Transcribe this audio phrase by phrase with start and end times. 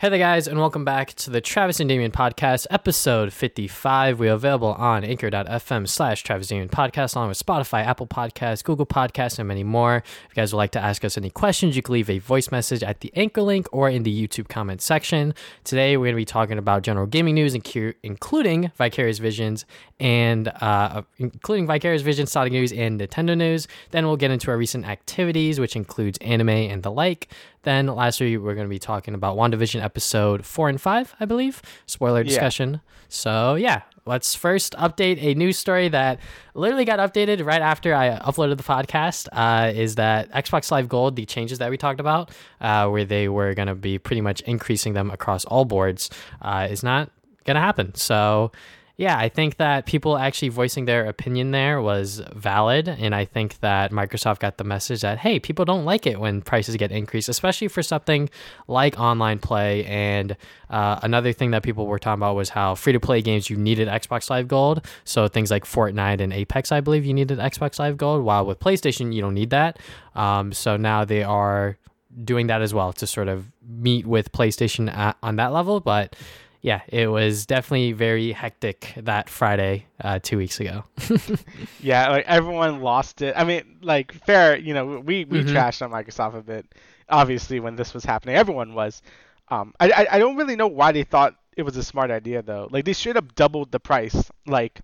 [0.00, 4.20] Hey there, guys, and welcome back to the Travis and Damien podcast, episode 55.
[4.20, 8.86] We are available on anchor.fm slash Travis Damien podcast, along with Spotify, Apple Podcasts, Google
[8.86, 9.96] Podcasts, and many more.
[9.96, 12.52] If you guys would like to ask us any questions, you can leave a voice
[12.52, 15.34] message at the anchor link or in the YouTube comment section.
[15.64, 19.66] Today, we're going to be talking about general gaming news, including Vicarious Visions
[19.98, 23.66] and uh, including Vicarious Visions, Sonic news, and Nintendo news.
[23.90, 27.26] Then we'll get into our recent activities, which includes anime and the like.
[27.62, 31.24] Then last lastly, we're going to be talking about WandaVision episode four and five, I
[31.24, 31.62] believe.
[31.86, 32.74] Spoiler discussion.
[32.74, 32.78] Yeah.
[33.08, 36.18] So yeah, let's first update a news story that
[36.54, 39.28] literally got updated right after I uploaded the podcast.
[39.32, 43.28] Uh, is that Xbox Live Gold, the changes that we talked about, uh, where they
[43.28, 46.10] were going to be pretty much increasing them across all boards,
[46.42, 47.10] uh, is not
[47.44, 47.94] going to happen.
[47.94, 48.52] So
[48.98, 52.88] yeah, I think that people actually voicing their opinion there was valid.
[52.88, 56.42] And I think that Microsoft got the message that, hey, people don't like it when
[56.42, 58.28] prices get increased, especially for something
[58.66, 59.84] like online play.
[59.84, 60.36] And
[60.68, 63.56] uh, another thing that people were talking about was how free to play games, you
[63.56, 64.84] needed Xbox Live Gold.
[65.04, 68.58] So things like Fortnite and Apex, I believe you needed Xbox Live Gold, while with
[68.58, 69.78] PlayStation, you don't need that.
[70.16, 71.78] Um, so now they are
[72.24, 75.78] doing that as well to sort of meet with PlayStation at, on that level.
[75.78, 76.16] But
[76.60, 80.84] yeah, it was definitely very hectic that Friday uh, two weeks ago.
[81.80, 83.34] yeah, like everyone lost it.
[83.36, 85.56] I mean, like fair, you know, we we mm-hmm.
[85.56, 86.66] trashed on Microsoft a bit.
[87.08, 89.02] Obviously, when this was happening, everyone was.
[89.50, 92.42] Um, I, I I don't really know why they thought it was a smart idea
[92.42, 92.68] though.
[92.70, 94.30] Like they should have doubled the price.
[94.46, 94.80] Like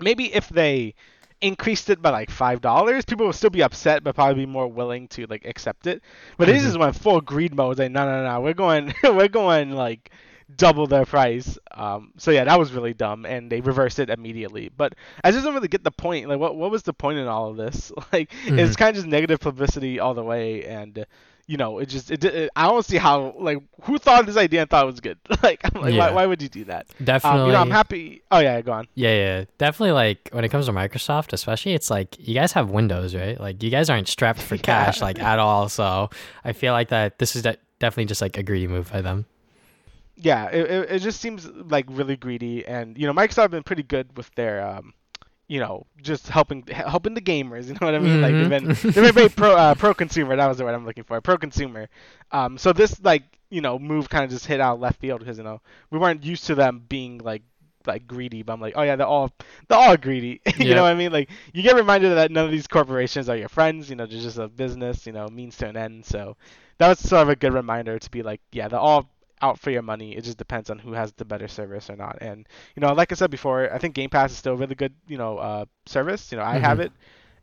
[0.00, 0.94] maybe if they
[1.40, 4.66] increased it by like five dollars, people would still be upset, but probably be more
[4.66, 6.02] willing to like accept it.
[6.36, 6.58] But mm-hmm.
[6.58, 7.78] they just went full greed mode.
[7.78, 10.10] Like no no no, we're going we're going like
[10.56, 11.58] double their price.
[11.72, 14.70] Um, so yeah, that was really dumb, and they reversed it immediately.
[14.74, 16.28] But I just don't really get the point.
[16.28, 17.92] Like, what what was the point in all of this?
[18.12, 18.58] Like, mm-hmm.
[18.58, 21.04] it's kind of just negative publicity all the way, and
[21.46, 24.62] you know, it just it, it, I don't see how like who thought this idea
[24.62, 25.18] and thought it was good.
[25.42, 26.08] like, I'm like, yeah.
[26.08, 26.86] why, why would you do that?
[27.02, 27.40] Definitely.
[27.40, 28.22] Um, you know, I'm happy.
[28.30, 28.88] Oh yeah, go on.
[28.94, 29.92] Yeah, yeah, definitely.
[29.92, 33.38] Like when it comes to Microsoft, especially, it's like you guys have Windows, right?
[33.38, 35.68] Like you guys aren't strapped for cash like at all.
[35.68, 36.10] So
[36.44, 39.26] I feel like that this is de- definitely just like a greedy move by them
[40.20, 43.84] yeah, it, it just seems like really greedy, and you know, Microsoft have been pretty
[43.84, 44.92] good with their, um,
[45.46, 47.66] you know, just helping helping the gamers.
[47.68, 48.20] You know what I mean?
[48.20, 48.22] Mm-hmm.
[48.22, 48.48] Like they've
[48.82, 50.36] been they've been very pro uh, pro consumer.
[50.36, 51.20] That was the word I'm looking for.
[51.20, 51.88] Pro consumer.
[52.32, 55.38] Um, so this like you know move kind of just hit out left field because
[55.38, 57.42] you know we weren't used to them being like
[57.86, 59.30] like greedy, but I'm like, oh yeah, they're all
[59.68, 60.40] they're all greedy.
[60.58, 60.76] you yep.
[60.76, 61.12] know what I mean?
[61.12, 63.88] Like you get reminded that none of these corporations are your friends.
[63.88, 65.06] You know, they're just a business.
[65.06, 66.04] You know, means to an end.
[66.04, 66.36] So
[66.78, 69.08] that was sort of a good reminder to be like, yeah, they're all
[69.42, 70.16] out for your money.
[70.16, 72.18] It just depends on who has the better service or not.
[72.20, 74.74] And you know, like I said before, I think Game Pass is still a really
[74.74, 76.32] good you know uh, service.
[76.32, 76.64] You know, I mm-hmm.
[76.64, 76.92] have it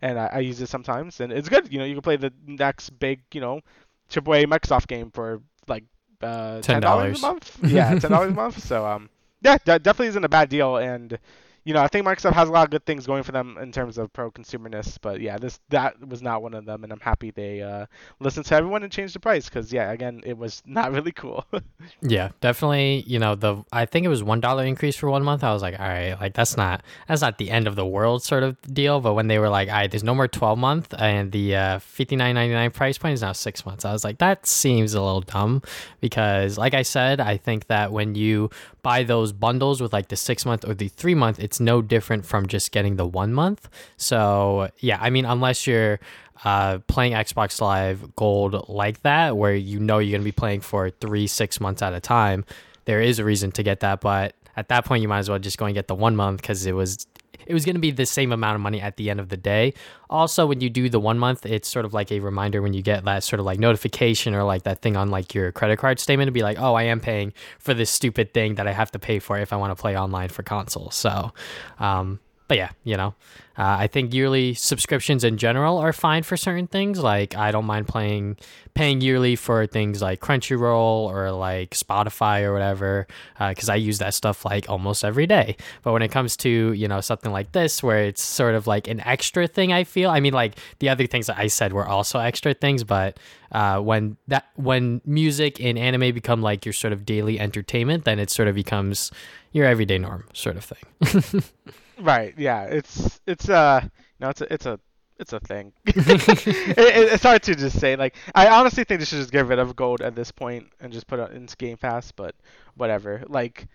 [0.02, 1.72] and I, I, use it sometimes, and it's good.
[1.72, 3.62] You know, you can play the next big you know
[4.10, 5.84] AAA Microsoft game for like
[6.22, 7.58] uh, ten dollars a month.
[7.64, 8.64] yeah, ten dollars a month.
[8.66, 9.10] So um,
[9.42, 11.18] yeah, that definitely isn't a bad deal, and
[11.66, 13.72] you know, I think Microsoft has a lot of good things going for them in
[13.72, 17.00] terms of pro consumerness, but yeah, this that was not one of them, and I'm
[17.00, 17.88] happy they uh,
[18.20, 21.44] listened to everyone and changed the price because yeah, again, it was not really cool.
[22.02, 23.04] yeah, definitely.
[23.08, 25.44] You know, the I think it was one dollar increase for one month.
[25.44, 28.22] I was like, all right, like that's not that's not the end of the world
[28.22, 29.02] sort of deal.
[29.02, 31.80] But when they were like, all right, there's no more 12 month, and the uh,
[31.80, 35.64] 59.99 price point is now six months, I was like, that seems a little dumb
[36.00, 38.52] because, like I said, I think that when you
[38.84, 42.26] buy those bundles with like the six month or the three month, it's no different
[42.26, 43.70] from just getting the one month.
[43.98, 46.00] So yeah, I mean, unless you're
[46.44, 50.90] uh, playing Xbox Live Gold like that, where you know you're gonna be playing for
[50.90, 52.46] three, six months at a time,
[52.86, 54.02] there is a reason to get that.
[54.02, 56.42] But at that point, you might as well just go and get the one month
[56.42, 57.08] because it was
[57.46, 59.38] it was going to be the same amount of money at the end of the
[59.38, 59.74] day.
[60.10, 62.82] Also, when you do the one month, it's sort of like a reminder when you
[62.82, 66.00] get that sort of like notification or like that thing on like your credit card
[66.00, 68.92] statement to be like, oh, I am paying for this stupid thing that I have
[68.92, 70.92] to pay for if I want to play online for console.
[70.92, 71.34] So,
[71.80, 73.16] um, but yeah, you know,
[73.58, 77.00] uh, I think yearly subscriptions in general are fine for certain things.
[77.00, 78.38] Like I don't mind playing
[78.74, 83.08] paying yearly for things like Crunchyroll or like Spotify or whatever,
[83.40, 85.56] because uh, I use that stuff like almost every day.
[85.84, 88.88] But when it comes to you know something like this, where it's sort of like
[88.88, 90.10] an extra thing, I feel.
[90.10, 93.18] I mean, like the other things that I said were also extra things, but
[93.56, 98.20] uh, when that when music and anime become like your sort of daily entertainment, then
[98.20, 99.12] it sort of becomes
[99.52, 101.44] your everyday norm sort of thing.
[102.00, 102.34] Right.
[102.38, 102.64] Yeah.
[102.64, 103.82] It's it's uh
[104.20, 104.80] no it's a it's a
[105.18, 105.72] it's a thing.
[105.86, 107.96] it, it, it's hard to just say.
[107.96, 110.92] Like I honestly think they should just get rid of gold at this point and
[110.92, 112.12] just put it into Game Pass.
[112.12, 112.36] But
[112.76, 113.24] whatever.
[113.28, 113.68] Like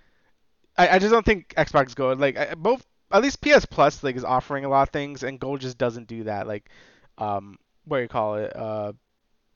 [0.76, 4.16] I, I just don't think Xbox Gold like I, both at least PS Plus like
[4.16, 6.46] is offering a lot of things and gold just doesn't do that.
[6.46, 6.68] Like
[7.18, 8.92] um what do you call it uh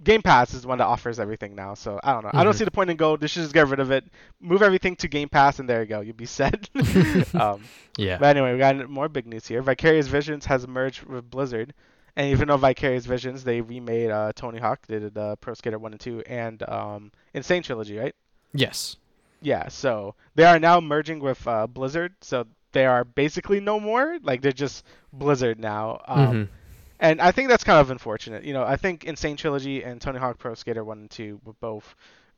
[0.03, 1.75] Game Pass is the one that offers everything now.
[1.75, 2.29] So I don't know.
[2.29, 2.39] Mm-hmm.
[2.39, 2.59] I don't mm-hmm.
[2.59, 3.21] see the point in Gold.
[3.21, 4.05] They should just get rid of it,
[4.41, 6.01] move everything to Game Pass, and there you go.
[6.01, 6.69] You'll be set.
[7.35, 7.63] um,
[7.97, 8.19] yeah.
[8.19, 9.63] But anyway, we got more big news here.
[9.63, 11.75] Vicarious Visions has merged with Blizzard.
[12.17, 15.79] And even though Vicarious Visions, they remade uh, Tony Hawk, they did uh, Pro Skater
[15.79, 17.43] 1 and 2, and um, N.
[17.43, 18.15] Sane Trilogy, right?
[18.53, 18.97] Yes.
[19.43, 24.19] Yeah, so they are now merging with uh, Blizzard, so they are basically no more.
[24.23, 26.03] Like, they're just Blizzard now.
[26.07, 26.53] Um, mm-hmm.
[27.05, 28.45] And I think that's kind of unfortunate.
[28.45, 29.15] You know, I think N.
[29.15, 31.95] Sane Trilogy and Tony Hawk Pro Skater 1 and 2 were both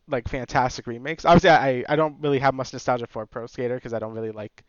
[0.08, 1.24] like fantastic remakes.
[1.24, 4.32] Obviously, I I don't really have much nostalgia for Pro Skater because I don't really
[4.32, 4.64] like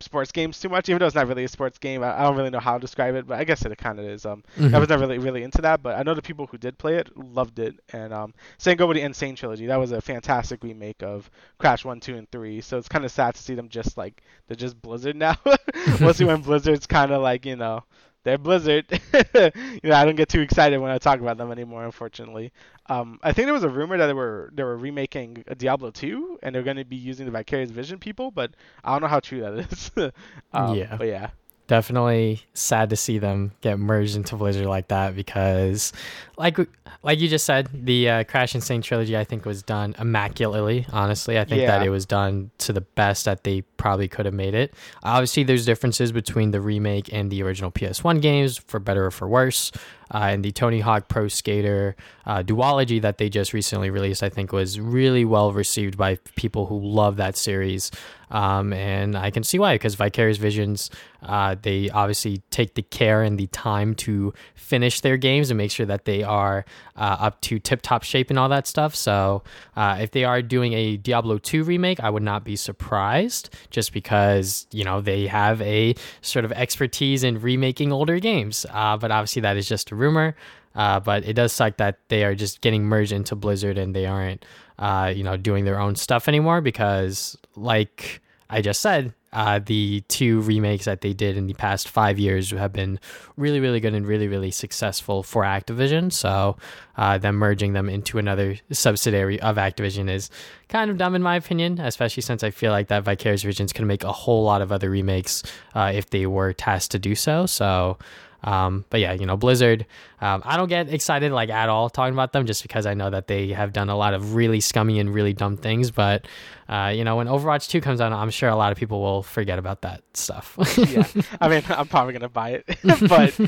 [0.00, 2.02] sports games too much, even though it's not really a sports game.
[2.02, 4.04] I, I don't really know how to describe it, but I guess it kind of
[4.04, 4.26] is.
[4.26, 4.74] Um, mm-hmm.
[4.74, 6.96] I was never really really into that, but I know the people who did play
[6.96, 7.76] it loved it.
[7.94, 9.14] And um, same go with the N.
[9.14, 9.64] Sane trilogy.
[9.66, 12.60] That was a fantastic remake of Crash One, Two, and Three.
[12.60, 15.36] So it's kind of sad to see them just like they're just Blizzard now.
[16.00, 17.84] we'll see when Blizzard's kind of like you know
[18.24, 18.86] they're Blizzard.
[19.34, 19.50] you
[19.82, 22.52] know, I don't get too excited when I talk about them anymore, unfortunately.
[22.86, 26.40] Um, I think there was a rumor that they were they were remaking Diablo 2
[26.42, 28.52] and they're going to be using the Vicarious Vision people, but
[28.84, 29.90] I don't know how true that is.
[30.52, 30.96] um, yeah.
[30.96, 31.30] But yeah
[31.70, 35.92] definitely sad to see them get merged into Blizzard like that because,
[36.36, 36.58] like
[37.04, 38.60] like you just said, the uh, Crash N.
[38.60, 40.84] Sane trilogy I think was done immaculately.
[40.92, 41.78] Honestly, I think yeah.
[41.78, 44.74] that it was done to the best that they probably could have made it.
[45.04, 49.28] Obviously, there's differences between the remake and the original PS1 games, for better or for
[49.28, 49.70] worse.
[50.12, 51.96] Uh, and the Tony Hawk Pro Skater
[52.26, 56.66] uh, duology that they just recently released, I think, was really well received by people
[56.66, 57.90] who love that series.
[58.30, 60.90] Um, and I can see why, because Vicarious Visions,
[61.22, 65.70] uh, they obviously take the care and the time to finish their games and make
[65.70, 66.64] sure that they are
[66.96, 68.94] uh, up to tip top shape and all that stuff.
[68.94, 69.42] So
[69.76, 73.92] uh, if they are doing a Diablo 2 remake, I would not be surprised just
[73.92, 78.64] because, you know, they have a sort of expertise in remaking older games.
[78.70, 80.34] Uh, but obviously, that is just a rumor.
[80.74, 84.06] Uh, but it does suck that they are just getting merged into Blizzard and they
[84.06, 84.44] aren't,
[84.78, 90.00] uh, you know, doing their own stuff anymore because, like I just said, uh, the
[90.08, 92.98] two remakes that they did in the past five years have been
[93.36, 96.12] really, really good and really, really successful for Activision.
[96.12, 96.56] So,
[96.96, 100.30] uh, them merging them into another subsidiary of Activision is
[100.68, 103.86] kind of dumb, in my opinion, especially since I feel like that Vicarious Visions can
[103.86, 105.44] make a whole lot of other remakes
[105.74, 107.46] uh, if they were tasked to do so.
[107.46, 107.98] So,
[108.42, 109.86] um, but yeah, you know, Blizzard,
[110.20, 113.10] um, I don't get excited like at all talking about them just because I know
[113.10, 115.90] that they have done a lot of really scummy and really dumb things.
[115.90, 116.26] But,
[116.68, 119.22] uh, you know, when Overwatch 2 comes out, I'm sure a lot of people will
[119.22, 120.56] forget about that stuff.
[120.76, 121.06] yeah.
[121.40, 122.66] I mean, I'm probably going to buy it,
[123.08, 123.38] but,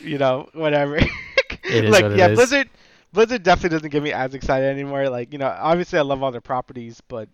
[0.00, 0.96] you know, whatever.
[0.96, 1.10] it
[1.84, 2.36] is like, yeah, is.
[2.36, 2.68] Blizzard.
[3.12, 5.08] Blizzard definitely doesn't get me as excited anymore.
[5.08, 7.28] Like, you know, obviously I love all their properties, but,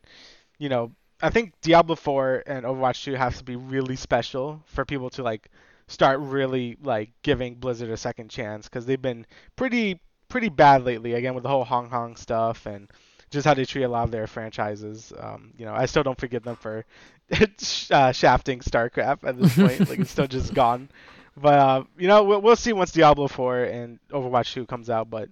[0.59, 0.93] you know,
[1.23, 5.23] I think Diablo 4 and Overwatch 2 have to be really special for people to
[5.23, 5.51] like
[5.91, 9.27] start really like giving Blizzard a second chance because they've been
[9.57, 11.15] pretty pretty bad lately.
[11.15, 12.89] Again with the whole Hong Kong stuff and
[13.31, 15.13] just how they treat a lot of their franchises.
[15.19, 16.85] Um, you know, I still don't forgive them for
[17.91, 19.89] uh, shafting StarCraft at this point.
[19.89, 20.89] like it's still just gone.
[21.37, 25.11] But uh, you know, we'll, we'll see once Diablo 4 and Overwatch 2 comes out.
[25.11, 25.29] But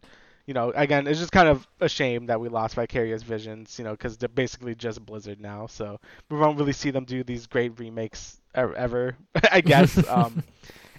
[0.48, 3.78] you know, again, it's just kind of a shame that we lost Vicarious Visions.
[3.78, 5.66] You know, because they're basically just Blizzard now.
[5.66, 6.00] So
[6.30, 9.14] we won't really see them do these great remakes ever,
[9.52, 10.08] I guess.
[10.08, 10.42] um,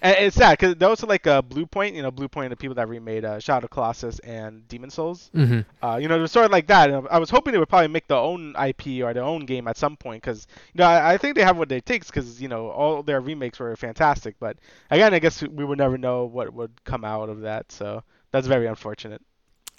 [0.03, 2.87] and it's sad because those are like uh, Bluepoint, you know, Bluepoint, the people that
[2.87, 5.31] remade uh, Shadow of Colossus and Demon Souls.
[5.35, 5.61] Mm-hmm.
[5.83, 6.91] Uh, you know, they're sort of like that.
[6.91, 9.67] And I was hoping they would probably make their own IP or their own game
[9.67, 10.45] at some point because,
[10.75, 13.19] you know, I, I, think they have what it takes because, you know, all their
[13.19, 14.35] remakes were fantastic.
[14.39, 14.57] But
[14.91, 17.71] again, I guess we would never know what would come out of that.
[17.71, 19.21] So that's very unfortunate.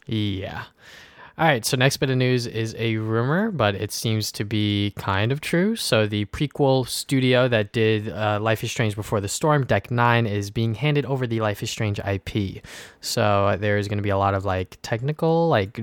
[0.06, 0.64] Yeah.
[1.40, 4.92] All right, so next bit of news is a rumor, but it seems to be
[4.98, 5.74] kind of true.
[5.74, 10.26] So the prequel studio that did uh, Life is Strange Before the Storm, Deck Nine,
[10.26, 12.62] is being handed over the Life is Strange IP.
[13.00, 15.80] So there's going to be a lot of like technical, like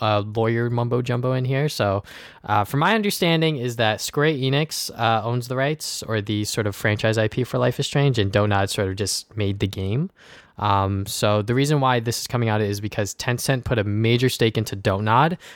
[0.00, 1.68] uh, lawyer mumbo jumbo in here.
[1.68, 2.02] So,
[2.42, 6.66] uh, from my understanding, is that Square Enix uh, owns the rights or the sort
[6.66, 10.10] of franchise IP for Life is Strange, and Don't sort of just made the game.
[10.58, 14.28] Um, so the reason why this is coming out is because Tencent put a major
[14.28, 15.04] stake into Don't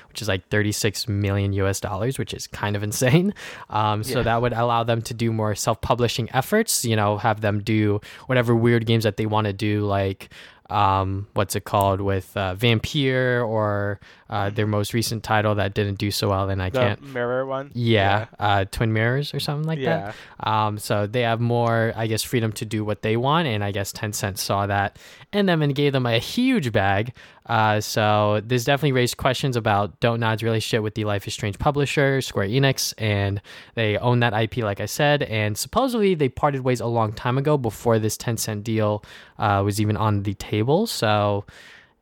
[0.09, 3.35] which is like 36 million US dollars, which is kind of insane.
[3.71, 4.25] Um, so yeah.
[4.25, 6.85] that would allow them to do more self-publishing efforts.
[6.85, 10.31] You know, have them do whatever weird games that they want to do, like
[10.71, 15.99] um, what's it called with uh, Vampyr or uh, their most recent title that didn't
[15.99, 16.47] do so well.
[16.47, 17.71] Then I the can't mirror one.
[17.75, 18.47] Yeah, yeah.
[18.47, 20.13] Uh, Twin Mirrors or something like yeah.
[20.39, 20.49] that.
[20.49, 23.73] Um, so they have more, I guess, freedom to do what they want, and I
[23.73, 24.99] guess Tencent saw that
[25.33, 27.13] and then and gave them a huge bag.
[27.51, 31.59] Uh, so this definitely raised questions about Don't Nod's relationship with the Life is Strange
[31.59, 33.43] publisher, Square Enix, and
[33.75, 35.25] they own that IP, like I said.
[35.25, 39.05] And supposedly they parted ways a long time ago before this Tencent deal
[39.41, 40.87] uh, was even on the table.
[40.87, 41.45] So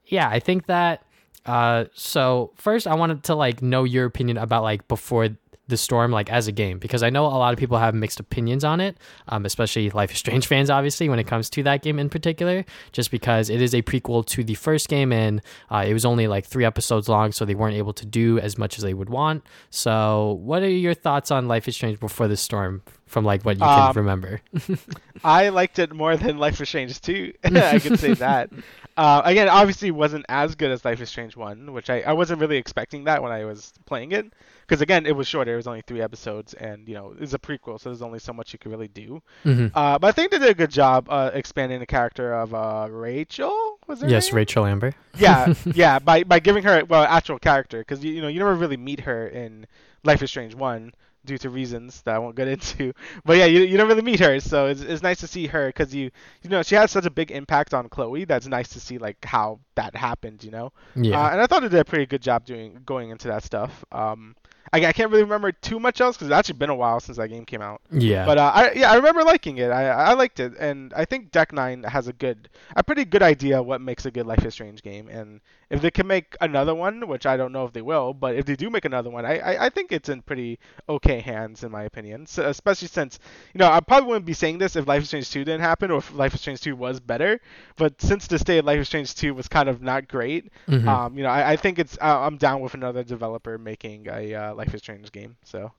[0.05, 1.03] yeah, I think that.
[1.47, 5.31] Uh, so first, I wanted to like know your opinion about like before
[5.69, 8.19] the Storm like as a game because I know a lot of people have mixed
[8.19, 8.97] opinions on it,
[9.29, 12.65] um, especially Life is Strange fans, obviously, when it comes to that game in particular,
[12.93, 16.27] just because it is a prequel to the first game and uh, it was only
[16.27, 19.11] like three episodes long, so they weren't able to do as much as they would
[19.11, 19.45] want.
[19.71, 23.57] So, what are your thoughts on Life is Strange before the Storm from like what
[23.57, 24.41] you can um, remember?
[25.25, 27.33] I liked it more than Life is Strange 2.
[27.45, 28.51] I could say that.
[28.97, 32.41] Uh, again, obviously, wasn't as good as Life is Strange 1, which I, I wasn't
[32.41, 34.33] really expecting that when I was playing it
[34.69, 35.55] because again, it was shorter.
[35.55, 38.35] It was only three episodes, and you know, it's a prequel, so there's only so
[38.35, 39.23] much you could really do.
[39.45, 39.69] Mm-hmm.
[39.75, 42.87] Uh, but I think they did a good job uh, expanding the character of uh,
[42.91, 43.79] Rachel.
[43.87, 44.03] Was?
[44.03, 44.37] Yes, name?
[44.37, 44.95] Rachel Amber.
[45.19, 45.99] yeah, yeah.
[45.99, 49.01] By by giving her well actual character, because you, you know you never really meet
[49.01, 49.67] her in
[50.05, 50.93] Life is Strange one
[51.25, 52.93] due to reasons that I won't get into.
[53.25, 55.69] But yeah, you, you don't really meet her, so it's, it's nice to see her
[55.69, 56.11] because you
[56.43, 58.27] you know she has such a big impact on Chloe.
[58.27, 60.73] That's nice to see like how that happened, you know.
[60.95, 61.19] Yeah.
[61.21, 63.85] Uh, and I thought they did a pretty good job doing going into that stuff.
[63.93, 64.37] Um,
[64.73, 67.19] I, I can't really remember too much else because it's actually been a while since
[67.19, 67.81] that game came out.
[67.91, 68.27] Yeah.
[68.27, 69.71] But uh, I yeah I remember liking it.
[69.71, 73.23] I I liked it, and I think Deck Nine has a good a pretty good
[73.23, 76.75] idea what makes a good Life is Strange game, and if they can make another
[76.75, 79.25] one, which I don't know if they will, but if they do make another one,
[79.25, 80.59] I I, I think it's in pretty
[80.89, 82.27] okay hands in my opinion.
[82.27, 83.19] So, especially since
[83.55, 85.91] you know I probably wouldn't be saying this if Life is Strange 2 didn't happen
[85.91, 87.41] or if Life is Strange 2 was better,
[87.77, 90.89] but since the state of Life is Strange 2 was kind of not great, mm-hmm.
[90.89, 94.35] um you know I, I think it's uh, I'm down with another developer making a
[94.35, 95.37] uh, Life is Strange game.
[95.45, 95.73] So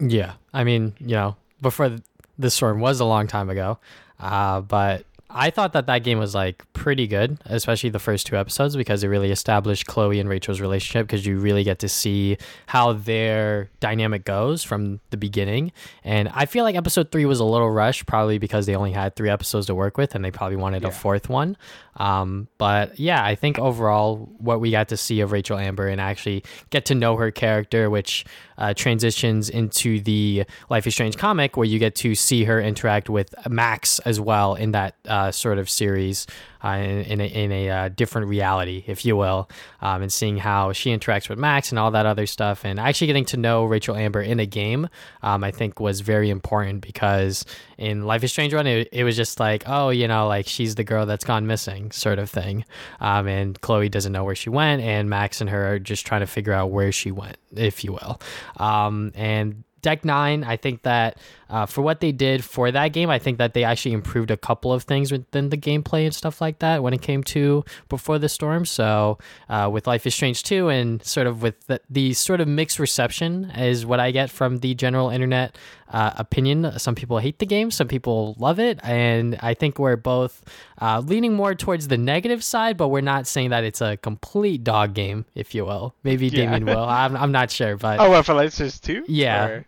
[0.00, 1.96] yeah, I mean you know before
[2.38, 3.78] the storm was a long time ago,
[4.18, 8.36] uh, but I thought that that game was like pretty good, especially the first two
[8.36, 12.36] episodes because it really established Chloe and Rachel's relationship because you really get to see
[12.66, 15.72] how their dynamic goes from the beginning.
[16.04, 19.16] And I feel like episode three was a little rushed, probably because they only had
[19.16, 20.88] three episodes to work with and they probably wanted yeah.
[20.88, 21.56] a fourth one.
[21.96, 26.00] Um, but yeah, I think overall, what we got to see of Rachel Amber and
[26.00, 28.24] actually get to know her character, which
[28.58, 33.10] uh, transitions into the Life is Strange comic, where you get to see her interact
[33.10, 36.26] with Max as well in that uh, sort of series
[36.64, 39.48] uh, in, in, a, in a uh, different reality, if you will,
[39.80, 42.64] um, and seeing how she interacts with Max and all that other stuff.
[42.64, 44.88] And actually getting to know Rachel Amber in a game,
[45.22, 47.44] um, I think was very important because
[47.78, 50.74] in Life is Strange One, it, it was just like, oh, you know, like she's
[50.74, 52.64] the girl that's gone missing, sort of thing.
[53.00, 56.20] Um, and Chloe doesn't know where she went, and Max and her are just trying
[56.20, 58.20] to figure out where she went, if you will.
[58.58, 61.18] Um, and Deck Nine, I think that
[61.52, 64.38] uh, for what they did for that game, I think that they actually improved a
[64.38, 68.18] couple of things within the gameplay and stuff like that when it came to Before
[68.18, 68.64] the Storm.
[68.64, 69.18] So
[69.50, 72.78] uh, with Life is Strange 2 and sort of with the, the, sort of mixed
[72.78, 75.58] reception is what I get from the general internet
[75.90, 76.78] uh, opinion.
[76.78, 80.42] Some people hate the game, some people love it, and I think we're both
[80.80, 84.64] uh, leaning more towards the negative side, but we're not saying that it's a complete
[84.64, 85.94] dog game, if you will.
[86.02, 86.46] Maybe yeah.
[86.46, 86.84] Damien will.
[86.84, 89.12] I'm, I'm not sure, but oh, well, for Life is Strange 2?
[89.12, 89.46] Yeah.
[89.46, 89.66] Or...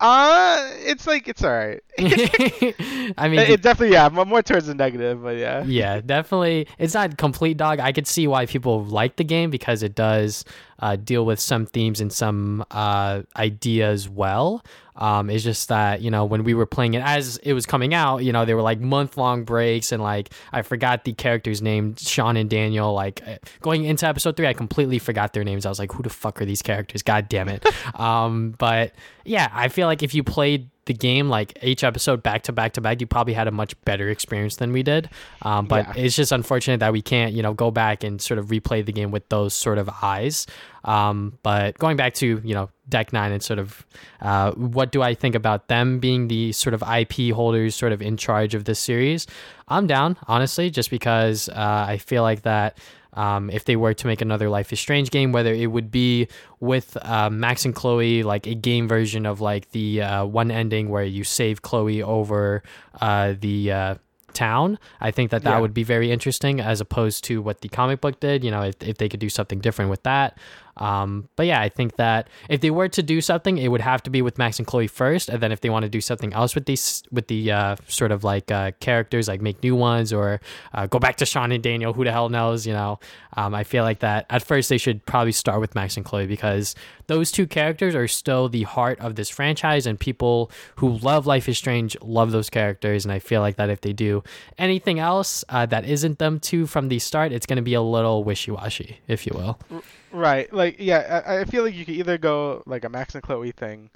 [0.00, 1.82] Uh, it's like it's all right.
[1.98, 2.04] I
[3.28, 5.64] mean, it, it, definitely yeah, more towards the negative, but yeah.
[5.66, 6.68] Yeah, definitely.
[6.78, 7.80] It's not complete dog.
[7.80, 10.44] I could see why people like the game because it does
[10.78, 14.62] uh, deal with some themes and some uh, ideas well.
[14.96, 17.94] Um, it's just that you know when we were playing it as it was coming
[17.94, 21.60] out, you know there were like month long breaks and like I forgot the characters'
[21.60, 22.92] named Sean and Daniel.
[22.92, 25.66] Like uh, going into episode three, I completely forgot their names.
[25.66, 27.02] I was like, who the fuck are these characters?
[27.02, 27.66] God damn it.
[27.98, 28.92] um, but
[29.24, 32.72] yeah, I feel like if you played the game like each episode back to back
[32.74, 35.08] to back you probably had a much better experience than we did.
[35.42, 36.04] Um, but yeah.
[36.04, 38.92] it's just unfortunate that we can't you know go back and sort of replay the
[38.92, 40.46] game with those sort of eyes.
[40.84, 43.86] Um, but going back to you know deck nine and sort of
[44.20, 48.02] uh, what do i think about them being the sort of ip holders sort of
[48.02, 49.26] in charge of this series?
[49.68, 52.76] I'm down honestly just because uh, i feel like that
[53.14, 56.28] um, if they were to make another Life is Strange game, whether it would be
[56.60, 60.88] with uh, Max and Chloe, like a game version of like the uh, one ending
[60.88, 62.62] where you save Chloe over
[63.00, 63.94] uh, the uh,
[64.34, 64.78] town.
[65.00, 65.60] I think that that yeah.
[65.60, 68.44] would be very interesting as opposed to what the comic book did.
[68.44, 70.36] You know, if, if they could do something different with that.
[70.76, 74.02] Um, but yeah, I think that if they were to do something, it would have
[74.04, 76.32] to be with Max and Chloe first, and then if they want to do something
[76.32, 80.12] else with these with the uh, sort of like uh, characters, like make new ones
[80.12, 80.40] or
[80.72, 82.66] uh, go back to Sean and Daniel, who the hell knows?
[82.66, 82.98] You know,
[83.36, 86.26] um, I feel like that at first they should probably start with Max and Chloe
[86.26, 86.74] because
[87.06, 91.48] those two characters are still the heart of this franchise, and people who love Life
[91.48, 94.22] is Strange love those characters, and I feel like that if they do
[94.58, 97.82] anything else uh, that isn't them two from the start, it's going to be a
[97.82, 99.82] little wishy washy, if you will.
[100.14, 100.52] Right.
[100.52, 103.52] Like yeah, I, I feel like you could either go like a Max and Chloe
[103.52, 103.90] thing,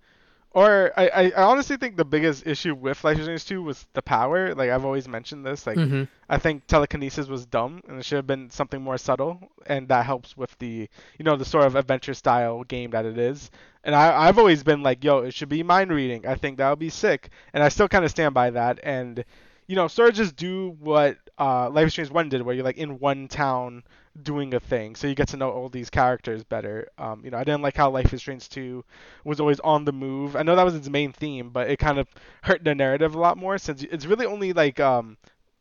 [0.53, 3.87] Or I, I, I honestly think the biggest issue with Life is Strange 2 was
[3.95, 4.55] the power.
[4.55, 5.67] Like I've always mentioned this.
[5.67, 9.41] Like hmm I think telekinesis was dumb and it should have been something more subtle
[9.67, 13.19] and that helps with the you know the sort of adventure style game that it
[13.19, 13.51] is.
[13.85, 16.27] And I I've always been like, yo, it should be mind reading.
[16.27, 17.31] I think that would be sick.
[17.55, 18.81] And I still kind of stand by that.
[18.83, 19.25] And
[19.67, 22.65] you know, sort of just do what uh, Life is Strange 1 did, where you're
[22.65, 23.83] like in one town
[24.23, 26.89] doing a thing, so you get to know all these characters better.
[26.99, 28.85] Um, you know, I didn't like how Life is Strange 2
[29.25, 30.37] was always on the move.
[30.37, 32.09] I know that was its main theme, but it kind of
[32.43, 35.17] hurt the narrative a lot more since it's really only like um,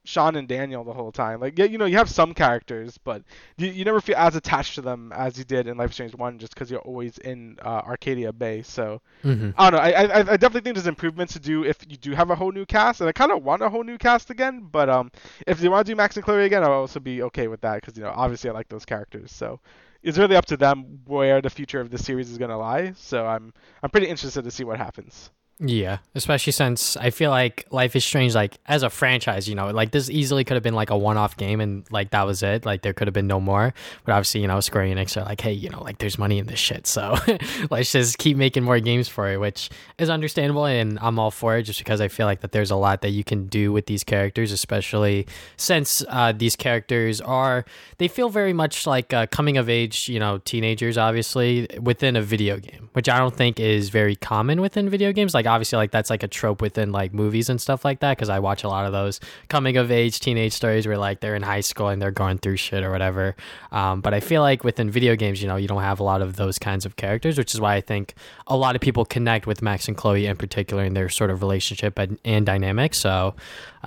[0.07, 1.41] Sean and Daniel the whole time.
[1.41, 3.23] Like, yeah, you know, you have some characters, but
[3.57, 6.39] you, you never feel as attached to them as you did in Life Strange 1
[6.39, 8.61] just because you're always in uh, Arcadia Bay.
[8.63, 9.83] So, hmm I don't know.
[9.83, 12.51] I, I I definitely think there's improvements to do if you do have a whole
[12.51, 14.67] new cast, and I kind of want a whole new cast again.
[14.71, 15.11] But um,
[15.47, 17.81] if they want to do Max and Chloe again, I'll also be okay with that
[17.81, 19.31] because you know obviously I like those characters.
[19.31, 19.59] So
[20.03, 22.93] it's really up to them where the future of the series is gonna lie.
[22.97, 25.31] So I'm I'm pretty interested to see what happens.
[25.59, 29.71] Yeah, especially since I feel like Life is Strange, like as a franchise, you know,
[29.71, 32.63] like this easily could have been like a one-off game, and like that was it.
[32.63, 33.73] Like there could have been no more.
[34.05, 36.45] But obviously, you know, Square Enix are like, hey, you know, like there's money in
[36.45, 37.15] this shit, so
[37.71, 41.57] let's just keep making more games for it, which is understandable, and I'm all for
[41.57, 43.87] it, just because I feel like that there's a lot that you can do with
[43.87, 47.65] these characters, especially since uh, these characters are
[47.97, 52.21] they feel very much like uh, coming of age, you know, teenagers, obviously within a
[52.21, 55.33] video game, which I don't think is very common within video games.
[55.33, 58.29] Like obviously, like that's like a trope within like movies and stuff like that, because
[58.29, 61.43] I watch a lot of those coming of age teenage stories where like they're in
[61.43, 63.35] high school and they're going through shit or whatever.
[63.71, 66.21] Um, but I feel like within video games, you know, you don't have a lot
[66.21, 68.13] of those kinds of characters, which is why I think
[68.47, 71.41] a lot of people connect with Max and Chloe in particular in their sort of
[71.41, 72.93] relationship and, and dynamic.
[72.93, 73.35] So,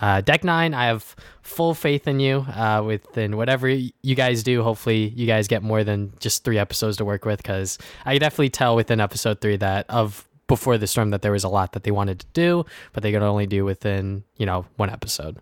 [0.01, 4.63] uh, Deck Nine, I have full faith in you uh, within whatever you guys do.
[4.63, 7.77] Hopefully, you guys get more than just three episodes to work with because
[8.07, 11.49] I definitely tell within episode three that of before the storm that there was a
[11.49, 14.91] lot that they wanted to do, but they could only do within you know one
[14.91, 15.39] episode.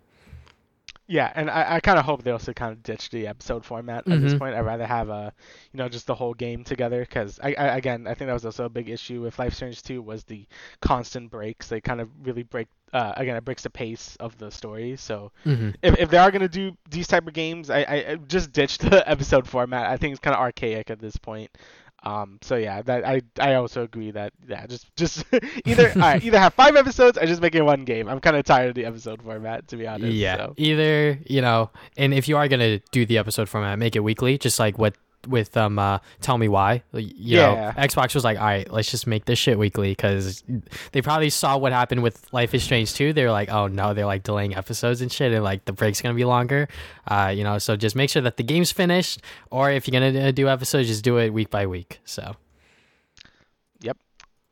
[1.11, 4.07] Yeah, and I, I kind of hope they also kind of ditch the episode format
[4.07, 4.39] at this Mhm.
[4.39, 4.55] point.
[4.55, 5.33] I'd rather have a,
[5.73, 8.45] you know, just the whole game together because I, I again I think that was
[8.45, 10.47] also a big issue with Life Strange 2 was the
[10.83, 11.69] constant breaks.
[11.69, 12.69] They kind of really break.
[12.93, 14.97] Uh, again, it breaks the pace of the story.
[14.97, 15.71] So Mm-hmm.
[15.83, 18.77] if, if they are gonna do these type of games, I, I I just ditch
[18.77, 19.89] the episode format.
[19.91, 21.51] I think it's kind of archaic at this point.
[22.05, 25.25] Um, so yeah, that I I also agree that yeah, just just
[25.67, 28.09] either all right, either have five episodes or just make it one game.
[28.09, 30.13] I'm kind of tired of the episode format to be honest.
[30.13, 30.37] Yeah.
[30.37, 30.55] So.
[30.57, 34.01] Either, you know, and if you are going to do the episode format, make it
[34.01, 34.95] weekly, just like what
[35.27, 36.83] with um uh tell me why.
[36.93, 37.41] You Yeah.
[37.77, 40.45] know xbox was like all right let's just make this shit weekly because
[40.93, 43.95] they probably saw what happened with life is strange 2 they were like oh no
[43.95, 46.69] they're like delaying episodes and shit and like the break's gonna be longer.
[47.09, 50.33] Uh you know so just make sure that the game's finished or if you're gonna
[50.33, 52.37] do episodes just do it week by week so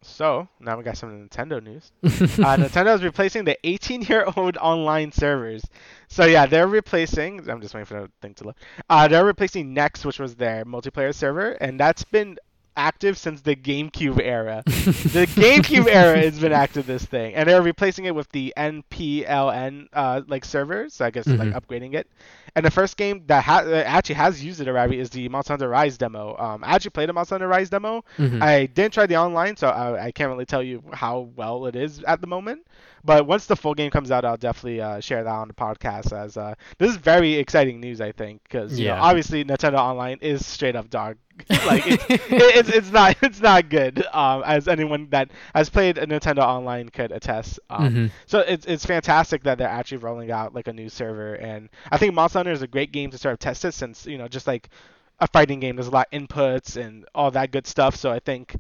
[0.07, 1.93] So now we got some Nintendo news.
[2.05, 5.65] uh, Nintendo is replacing the 18-year-old online servers.
[6.09, 7.49] So yeah, they're replacing.
[7.51, 8.55] I'm just waiting for the thing to load.
[8.89, 12.39] Uh, they're replacing NEX, which was their multiplayer server, and that's been
[12.77, 14.63] active since the GameCube era.
[14.67, 19.89] the GameCube era has been active this thing, and they're replacing it with the NPLN
[19.93, 20.95] uh, like servers.
[20.95, 21.61] So I guess like Mhm.
[21.61, 22.09] upgrading it.
[22.55, 25.53] And the first game that ha- that actually has used it already is the Monster
[25.53, 26.37] Hunter Rise demo.
[26.39, 28.03] Um, I actually played the Monster Hunter Rise demo.
[28.19, 28.43] Mhm.
[28.43, 31.77] I didn't try the online, so I, I can't really tell you how well it
[31.77, 32.67] is at the moment.
[33.07, 36.13] But once the full game comes out, I'll definitely uh, share that on the podcast.
[36.13, 39.01] As uh, this is very exciting news, I think, because you know, Yeah.
[39.03, 41.17] obviously Nintendo Online is straight up dog.
[41.67, 44.05] like it's, it's it's not it's not good.
[44.13, 47.61] Um, as anyone that has played a Nintendo Online could attest.
[47.71, 48.11] Um, Mhm.
[48.27, 51.99] so it's it's fantastic that they're actually rolling out like a new server, and I
[51.99, 54.29] think Monster Hunter is a great game to sort of test it since you know
[54.29, 54.69] just like
[55.21, 57.97] a fighting game, there's a lot of inputs and all that good stuff.
[57.97, 58.57] So I think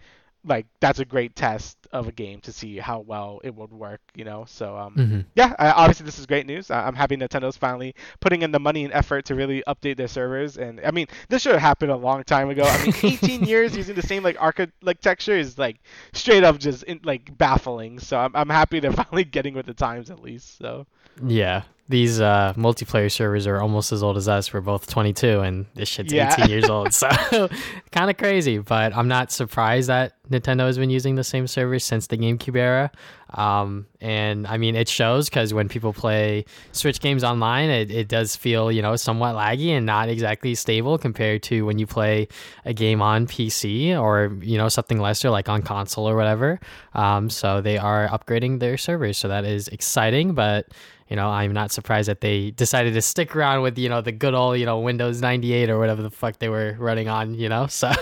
[0.47, 4.01] like that's a great test of a game to see how well it would work,
[4.15, 4.45] you know.
[4.47, 5.25] So um, Mhm.
[5.35, 6.71] yeah, uh, obviously this is great news.
[6.71, 10.09] I- I'm happy Nintendo's finally putting in the money and effort to really update their
[10.09, 10.57] servers.
[10.57, 12.69] And I mean, this should have happened a long time ago.
[12.69, 15.79] I mean, 18 years using the same like architecture is like
[16.13, 17.99] straight up just in, like baffling.
[17.99, 20.59] So I'm I'm happy they're finally getting with the times at least.
[20.59, 20.87] So
[21.27, 24.53] Yeah, these uh, multiplayer servers are almost as old as us.
[24.53, 26.35] We're both 22, and this shit's Yeah.
[26.37, 26.93] 18 years old.
[26.93, 27.09] So,
[27.93, 28.59] kind of crazy.
[28.59, 32.57] But I'm not surprised that Nintendo has been using the same servers since the GameCube
[32.57, 32.91] era.
[33.35, 38.09] Um, and I mean, it shows because when people play Switch games online, it, it
[38.09, 42.29] does feel, you know, somewhat laggy and not exactly stable compared to when you play
[42.65, 46.59] a game on PC or, you know, something lesser like on console or whatever.
[46.95, 49.19] Um, so they are upgrading their servers.
[49.19, 50.35] So that is exciting.
[50.35, 50.69] But
[51.09, 54.13] you know, I'm not surprised that they decided to stick around with, you know, the
[54.13, 57.49] good old, you know, Windows 98 or whatever the fuck they were running on, you
[57.49, 57.69] know.
[57.77, 57.93] So,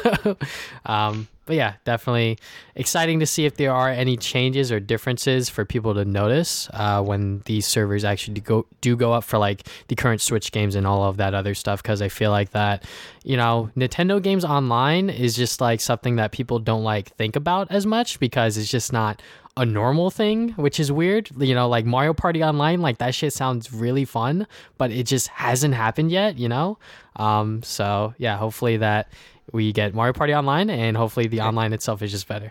[0.87, 2.39] um, but yeah, definitely
[2.75, 7.03] exciting to see if there are any changes or differences for people to notice uh,
[7.03, 10.75] when these servers actually do go do go up for like the current Switch games
[10.75, 11.83] and all of that other stuff.
[11.83, 12.85] Because I feel like that,
[13.25, 17.71] you know, Nintendo games online is just like something that people don't like think about
[17.71, 19.21] as much because it's just not
[19.57, 21.31] a normal thing, which is weird.
[21.39, 24.47] You know, like Mario Party Online, like that shit sounds really fun,
[24.79, 26.79] but it just hasn't happened yet, you know?
[27.17, 29.09] Um, so yeah, hopefully that
[29.53, 32.51] we get Mario Party Online and hopefully the online itself is just better.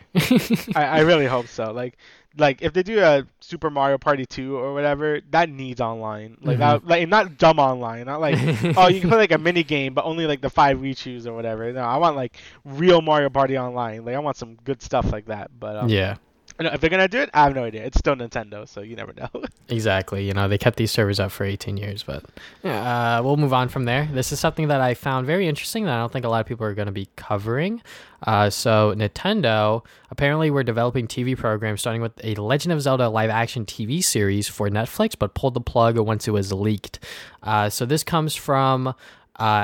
[0.76, 1.72] I, I really hope so.
[1.74, 1.98] Like
[2.38, 6.38] like if they do a Super Mario Party 2 or whatever, that needs online.
[6.42, 6.88] Like Mm-hmm.
[6.88, 8.36] that, like not dumb online, not like
[8.78, 11.28] oh you can play like a mini game but only like the five we choose
[11.28, 11.72] or whatever.
[11.74, 14.06] No, I want like real Mario Party online.
[14.06, 15.52] Like I want some good stuff like that.
[15.60, 16.16] But um, yeah.
[16.60, 17.84] If they're gonna do it, I have no idea.
[17.84, 19.30] It's still Nintendo, so you never know.
[19.70, 20.28] Exactly.
[20.28, 22.26] You know, they kept these servers up for 18 years, but
[22.64, 24.08] yeah, uh, we'll move on from there.
[24.12, 26.46] This is something that I found very interesting that I don't think a lot of
[26.46, 27.82] people are going to be covering.
[28.22, 33.30] Uh, so, Nintendo apparently were developing TV programs starting with a Legend of Zelda live
[33.30, 37.00] action TV series for Netflix, but pulled the plug once it was leaked.
[37.42, 38.94] Uh, so, this comes from uh,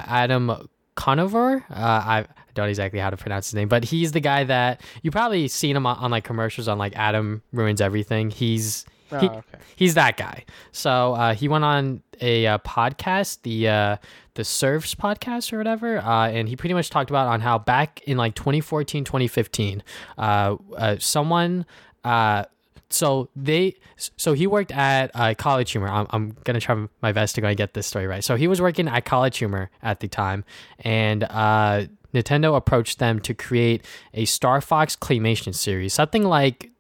[0.08, 1.66] Adam Conover.
[1.70, 5.12] Uh, I don't exactly how to pronounce his name, but he's the guy that you
[5.12, 8.30] probably seen him on, on like commercials on like Adam Ruins Everything.
[8.32, 9.58] He's oh, he- okay.
[9.76, 10.46] he's that guy.
[10.72, 13.98] So uh, he went on a uh, podcast, the uh,
[14.36, 18.02] the Surfs podcast or whatever, uh, and he pretty much talked about on how back
[18.04, 19.84] in like 2014, 2015,
[20.18, 21.66] uh, uh, someone.
[22.04, 22.46] Uh,
[22.90, 27.36] so they so he worked at uh, college humor I'm, I'm gonna try my best
[27.36, 30.00] to go and get this story right so he was working at college humor at
[30.00, 30.44] the time
[30.80, 36.72] and uh Nintendo approached them to create a Star Fox claymation series, something like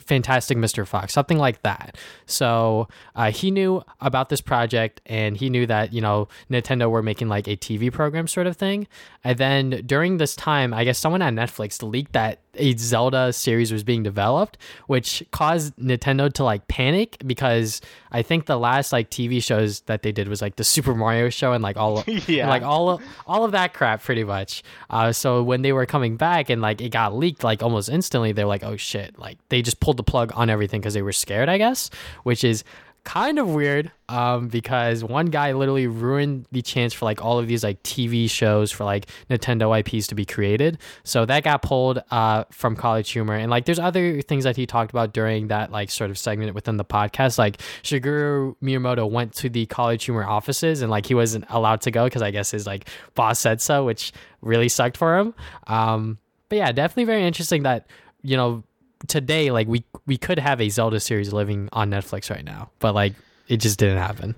[0.00, 0.86] Fantastic Mr.
[0.86, 1.96] Fox, something like that.
[2.26, 7.02] So uh, he knew about this project, and he knew that you know Nintendo were
[7.02, 8.86] making like a TV program sort of thing.
[9.24, 13.72] And then during this time, I guess someone at Netflix leaked that a Zelda series
[13.72, 19.10] was being developed, which caused Nintendo to like panic because I think the last like
[19.10, 22.42] TV shows that they did was like the Super Mario show and like all Yeah.
[22.42, 24.62] and, like all of all of that crap pretty much.
[24.90, 28.32] Uh, so when they were coming back and like it got leaked like almost instantly,
[28.32, 31.12] they're like, oh shit, like they just pulled the plug on everything because they were
[31.12, 31.90] scared, I guess,
[32.22, 32.64] which is
[33.08, 37.46] kind of weird um, because one guy literally ruined the chance for like all of
[37.46, 40.76] these like TV shows for like Nintendo IPs to be created.
[41.04, 44.66] So that got pulled uh, from College Humor, and like there's other things that he
[44.66, 47.38] talked about during that like sort of segment within the podcast.
[47.38, 51.90] Like Shigeru Miyamoto went to the College Humor offices and like he wasn't allowed to
[51.90, 55.34] go because I guess his like boss said so, which really sucked for him.
[55.66, 56.18] Um,
[56.50, 57.86] but yeah, definitely very interesting that
[58.22, 58.64] you know
[59.06, 62.94] today like we we could have a Zelda series living on Netflix right now, but
[62.94, 63.14] like
[63.48, 64.34] it just didn't happen.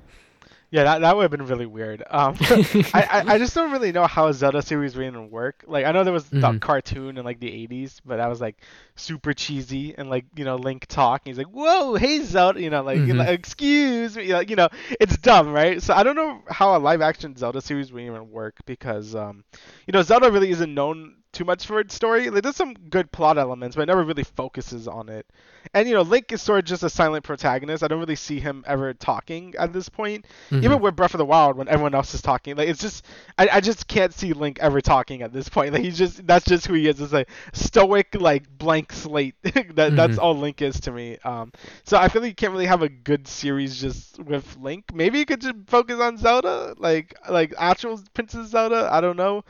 [0.72, 2.04] Yeah, that, that would have been really weird.
[2.08, 2.36] Um,
[2.94, 5.64] I, I I just don't really know how a Zelda series would even work.
[5.66, 6.60] Like I know there was the Mhm.
[6.60, 8.56] cartoon in like the '80s, but that was like
[8.94, 11.22] super cheesy and like you know Link talk.
[11.26, 13.16] And he's like, "Whoa, hey Zelda," you know, like, Mhm.
[13.18, 14.68] like, excuse me, like, you know,
[15.00, 15.82] it's dumb, right?
[15.82, 19.42] So I don't know how a live action Zelda series would even work because um,
[19.88, 22.30] you know, Zelda really isn't known too much for its story.
[22.30, 25.26] Like there's some good plot elements, but it never really focuses on it.
[25.74, 27.82] And you know, Link is sort of just a silent protagonist.
[27.82, 30.26] I don't really see him ever talking at this point.
[30.50, 30.64] Mhm.
[30.64, 33.04] Even with Breath of the Wild, when everyone else is talking, like it's just
[33.38, 35.72] I, I just can't see Link ever talking at this point.
[35.72, 37.00] Like he's just that's just who he is.
[37.00, 39.34] It's a stoic like blank slate.
[39.42, 40.22] that that's Mhm.
[40.22, 41.18] all Link is to me.
[41.24, 41.52] Um,
[41.84, 44.92] so I feel like you can't really have a good series just with Link.
[44.94, 48.88] Maybe you could just focus on Zelda, like like actual Princess Zelda.
[48.90, 49.44] I don't know.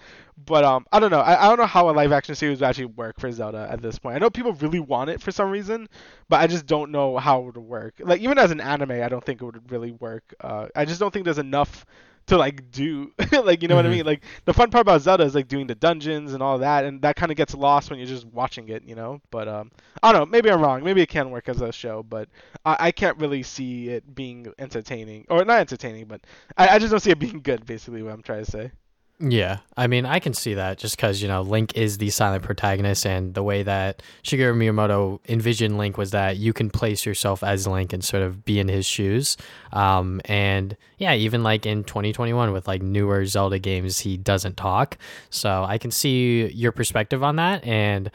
[0.46, 1.20] But um, I don't know.
[1.20, 3.82] I, I don't know how a live action series would actually work for Zelda at
[3.82, 4.16] this point.
[4.16, 5.86] I know people really want it for some reason,
[6.28, 7.94] but I just don't know how it would work.
[8.00, 10.34] Like even as an anime, I don't think it would really work.
[10.40, 11.84] Uh, I just don't think there's enough
[12.26, 13.12] to like do.
[13.32, 13.92] like you know what I Mhm.
[13.92, 14.06] mean?
[14.06, 17.02] Like the fun part about Zelda is like doing the dungeons and all that, and
[17.02, 19.20] that kind of gets lost when you're just watching it, you know.
[19.30, 19.70] But um,
[20.02, 20.26] I don't know.
[20.26, 20.84] Maybe I'm wrong.
[20.84, 22.28] Maybe it can work as a show, but
[22.64, 26.20] I, I can't really see it being entertaining or not entertaining, but
[26.56, 27.66] I, I just don't see it being good.
[27.66, 28.70] Basically, what I'm trying to say.
[29.22, 32.42] Yeah, I mean, I can see that just because you know Link is the silent
[32.42, 37.42] protagonist, and the way that Shigeru Miyamoto envisioned Link was that you can place yourself
[37.42, 39.36] as Link and sort of be in his shoes.
[39.74, 44.96] Um, and yeah, even like in 2021 with like newer Zelda games, he doesn't talk.
[45.28, 48.10] So I can see your perspective on that, and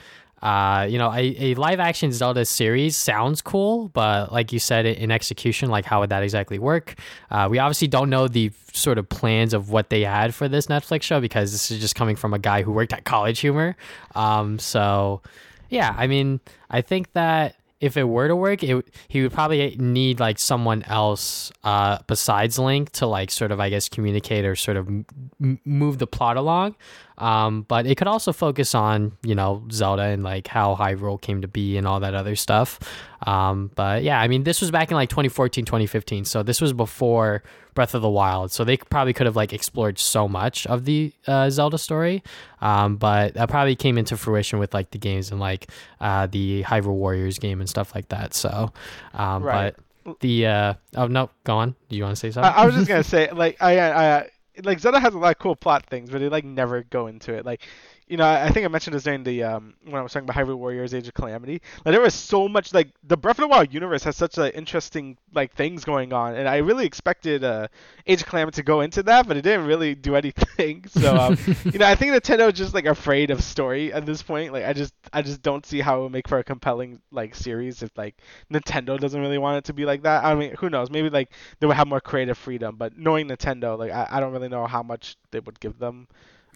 [0.45, 4.85] uh, you know, a, a live action Zelda series sounds cool, but like you said,
[4.85, 6.93] in execution, like how would that exactly work?
[7.31, 10.67] Uh, we obviously don't know the sort of plans of what they had for this
[10.67, 13.75] Netflix show because this is just coming from a guy who worked at College Humor.
[14.13, 15.23] Um, so
[15.69, 19.75] yeah, I mean, I think that if it were to work, it he would probably
[19.77, 24.55] need like someone else uh, besides Link to like sort of I guess communicate or
[24.55, 26.75] sort of m- move the plot along.
[27.17, 31.41] Um, but it could also focus on you know Zelda and like how Hyrule came
[31.41, 32.79] to be and all that other stuff.
[33.27, 36.71] Um, but yeah, I mean this was back in like 2014, 2015, so this was
[36.71, 37.43] before
[37.75, 41.13] Breath of the Wild, so they probably could have like explored so much of the
[41.27, 42.23] uh, Zelda story.
[42.61, 45.69] Um, but that probably came into fruition with like the games and like
[46.01, 48.33] uh, the Hyrule Warriors game and stuff like that.
[48.33, 48.73] So,
[49.13, 49.75] um, right.
[50.05, 51.75] but the uh, oh no, go on.
[51.89, 52.51] Do you want to say something?
[52.51, 54.29] I, I was just gonna say like I I
[54.63, 57.33] like Zelda has a lot of cool plot things, but they like never go into
[57.33, 57.45] it.
[57.45, 57.61] Like
[58.07, 60.35] you know, I think I mentioned this during the um when I was talking about
[60.35, 61.61] Hyrule Warriors: Age of Calamity.
[61.83, 64.53] Like there was so much like the Breath of the Wild universe has such like
[64.53, 67.67] interesting like things going on, and I really expected uh
[68.05, 70.85] Age of Calamity to go into that, but it didn't really do anything.
[70.95, 74.21] So um, you know, I think Nintendo is just like afraid of story at this
[74.21, 74.53] point.
[74.53, 77.35] Like I just I just don't see how it would make for a compelling like
[77.35, 78.15] series if like
[78.51, 80.23] Nintendo doesn't really want it to be like that.
[80.23, 80.89] I mean, who knows?
[80.89, 84.31] Maybe like they would have more creative freedom, but knowing Nintendo, like I, I don't
[84.31, 86.07] really know how much they would give them.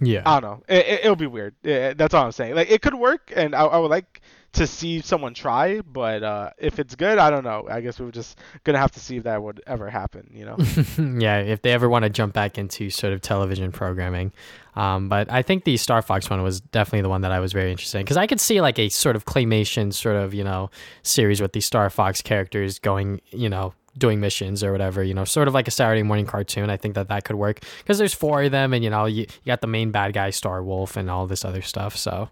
[0.02, 0.24] Yeah.
[0.26, 0.64] I don't know.
[0.68, 1.56] It, will it, be weird.
[1.64, 2.56] It, that's all I'm saying.
[2.56, 6.50] Like it could work, and I, I would like to see someone try, but uh,
[6.58, 7.68] if it's good, I don't know.
[7.70, 10.30] I guess we are just gonna have to see if that would ever happen.
[10.34, 10.58] You know?
[11.20, 14.32] yeah, if they ever want to jump back into sort of television programming.
[14.76, 17.54] Um, but I think the Star Fox one was definitely the one that I was
[17.54, 20.44] very interested in because I could see like a sort of claymation sort of you
[20.44, 20.70] know
[21.04, 25.26] series with the Star Fox characters going you know doing missions or whatever, you know,
[25.26, 26.70] sort of like a Saturday morning cartoon.
[26.70, 29.22] I think that that could work because there's four of them, and you know, you,
[29.22, 31.96] you got the main bad guy, Star Wolf, and all this other stuff.
[31.96, 32.30] So.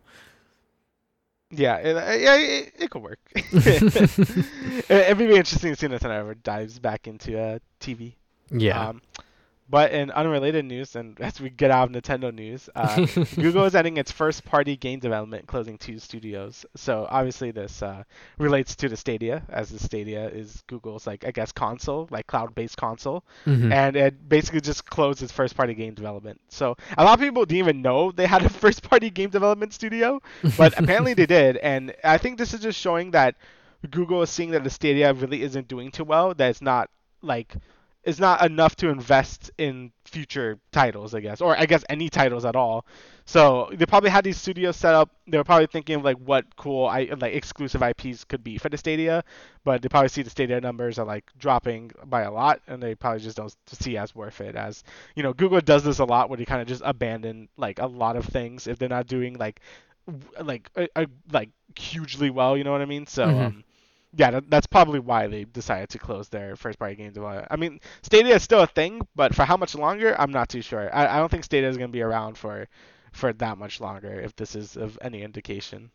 [1.50, 3.20] Yeah, it, yeah, it, it could work.
[3.34, 8.16] It'd be interesting to see if ever dives back into uh, TV.
[8.52, 8.90] Yeah.
[8.90, 9.02] Um,
[9.70, 13.76] but in unrelated news, and as we get out of Nintendo news, uh, Google is
[13.76, 16.66] ending its first-party game development, closing two studios.
[16.76, 18.04] So obviously this uh,
[18.38, 22.78] relates to the Stadia, as the Stadia is Google's like I guess console, like cloud-based
[22.78, 23.72] console, mm-hmm.
[23.72, 26.40] and it basically just closed its first-party game development.
[26.50, 30.22] So a lot of people didn't even know they had a first-party game development studio,
[30.58, 33.36] but apparently they did, and I think this is just showing that
[33.92, 36.34] Google is seeing that the Stadia really isn't doing too well.
[36.34, 36.90] That it's not
[37.22, 37.56] like
[38.08, 42.46] is not enough to invest in future titles, I guess, or I guess any titles
[42.46, 42.86] at all.
[43.26, 45.10] So they probably had these studios set up.
[45.28, 48.70] They were probably thinking of like what cool I, like exclusive IPs could be for
[48.70, 49.26] the Stadia,
[49.66, 52.96] but they probably see the Stadia numbers are like dropping by a lot, and they
[52.96, 54.56] probably just don't see as worth it.
[54.56, 57.80] As you know, Google does this a lot where they kind of just abandon like
[57.80, 59.60] a lot of things if they're not doing like
[60.40, 62.56] like a, like hugely well.
[62.56, 63.06] You know what I mean?
[63.06, 63.28] So.
[63.28, 63.46] Mm-hmm.
[63.46, 63.64] Um,
[64.18, 67.48] yeah, that, that's probably why they decided to close their first party game development.
[67.52, 70.62] I mean, Stadia is still a thing, but for how much longer, I'm not too
[70.62, 70.94] sure.
[70.94, 72.68] I, I don't think Stadia is going to be around for
[73.14, 75.92] for that much longer if this is of any indication.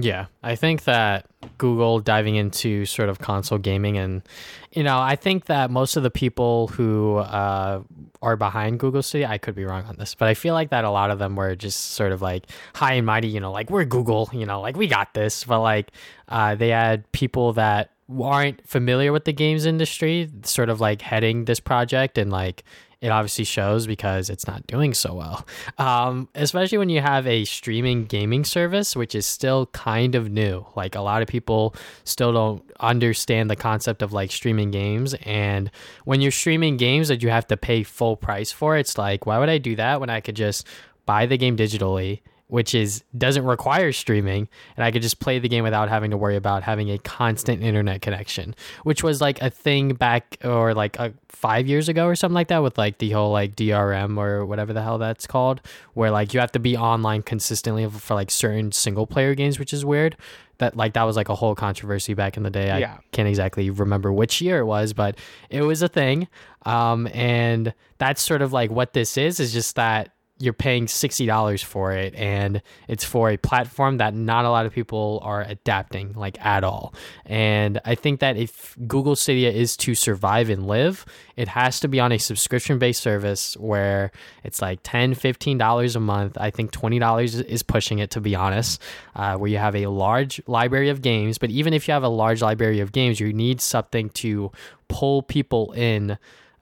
[0.00, 4.22] Yeah, I think that Google diving into sort of console gaming, and
[4.70, 7.82] you know, I think that most of the people who uh,
[8.22, 10.84] are behind Google Stadia, I could be wrong on this, but I feel like that
[10.84, 13.70] a lot of them were just sort of like high and mighty, you know, like
[13.70, 15.90] we're Google, you know, like we got this, but like
[16.28, 17.90] uh, they had people that
[18.22, 22.62] aren't familiar with the games industry, sort of like heading this project and like
[23.00, 25.46] it obviously shows because it's not doing so well.
[25.78, 30.66] Um, especially when you have a streaming gaming service, which is still kind of new.
[30.74, 35.14] Like a lot of people still don't understand the concept of like streaming games.
[35.22, 35.70] And
[36.04, 39.38] when you're streaming games that you have to pay full price for, it's like, why
[39.38, 40.66] would I do that when I could just
[41.06, 45.48] buy the game digitally which is doesn't require streaming and I could just play the
[45.48, 49.50] game without having to worry about having a constant internet connection, which was like a
[49.50, 53.10] thing back or like a, 5 years ago or something like that with like the
[53.10, 55.60] whole like DRM or whatever the hell that's called
[55.94, 59.72] where like you have to be online consistently for like certain single player games, which
[59.72, 60.16] is weird.
[60.58, 62.70] That like that was like a whole controversy back in the day.
[62.70, 62.98] I yeah.
[63.12, 65.16] can't exactly remember which year it was, but
[65.50, 66.26] it was a thing.
[66.66, 71.64] Um, and that's sort of like what this is is just that you're paying $60
[71.64, 76.12] for it and it's for a platform that not a lot of people are adapting
[76.14, 76.94] like at all.
[77.26, 81.04] And i think that if google stadia is to survive and live
[81.36, 84.10] it has to be on a subscription based service where
[84.44, 86.36] it's like $10 $15 a month.
[86.38, 88.82] I think $20 is pushing it to be honest
[89.14, 91.38] uh, where you have a large library of games.
[91.38, 94.50] But even if you have a large library of games you need something to
[94.88, 96.18] pull people in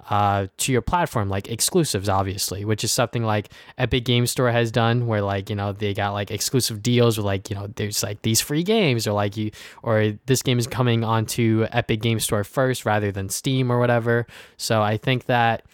[0.08, 4.70] uh, to your platform, like exclusives, obviously, which is something like Epic Game Store has
[4.70, 8.02] done, where like you know they got like exclusive deals, with like you know there's
[8.02, 9.50] like these free games, or like you,
[9.82, 14.26] or this game is coming onto Epic Game Store first rather than Steam or whatever.
[14.56, 15.64] So I think that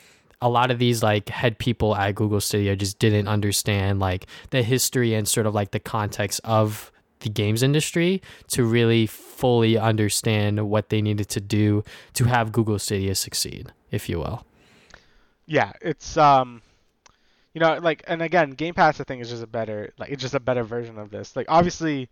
[0.41, 4.63] a lot of these like head people at Google Stadia just didn't understand like the
[4.63, 6.92] history and sort of like the context of
[7.23, 11.83] the games industry to really fully understand what they needed to do
[12.15, 14.45] to have Google Stadia succeed if you will.
[15.47, 16.63] Yeah, it's um,
[17.55, 20.23] you know, like, and again, Game Pass I think is just a better, like, it's
[20.23, 21.37] just a better version of this.
[21.37, 22.09] Like, obviously,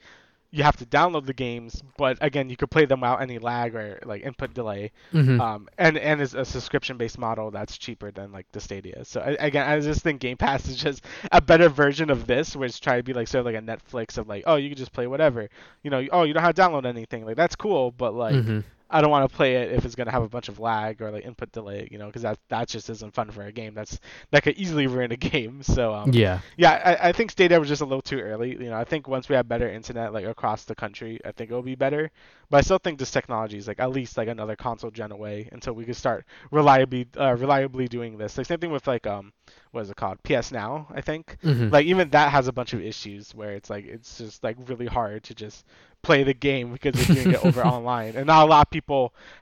[0.53, 3.75] you have to download the games, but again, you could play them without any lag
[3.75, 4.91] or like input delay.
[5.13, 5.41] Mm-hmm.
[5.41, 9.05] Um, and and it's a subscription-based model that's cheaper than like the Stadia.
[9.05, 12.57] So I, again, I just think Game Pass is just a better version of this,
[12.57, 14.69] where it's trying to be like sort of like a Netflix of like, oh, you
[14.69, 15.49] can just play whatever.
[15.83, 17.25] You know, oh, you don't have to download anything.
[17.25, 18.35] Like that's cool, but like.
[18.35, 18.61] Mm-hmm.
[18.91, 21.11] I don't want to play it if it's gonna have a bunch of lag or
[21.11, 23.75] like input delay, you know, because that that just isn't fun for a game.
[23.75, 23.99] That's
[24.31, 25.63] that could easily ruin a game.
[25.63, 26.41] So um, Yeah.
[26.57, 28.51] yeah, I, I think Stadia was just a little too early.
[28.51, 31.51] You know, I think once we have better internet like across the country, I think
[31.51, 32.11] it'll be better.
[32.51, 35.49] But I still think this technology is like at least like another console gen away
[35.53, 38.37] until we can start reliably uh, reliably doing this.
[38.37, 39.33] Like same thing with like um
[39.71, 41.37] what is it called PS Now I think.
[41.45, 41.69] Mm-hmm.
[41.69, 44.87] Like even that has a bunch of issues where it's like it's just like really
[44.87, 45.65] hard to just
[46.03, 48.80] play the game because you're doing it over online, and not a lot of people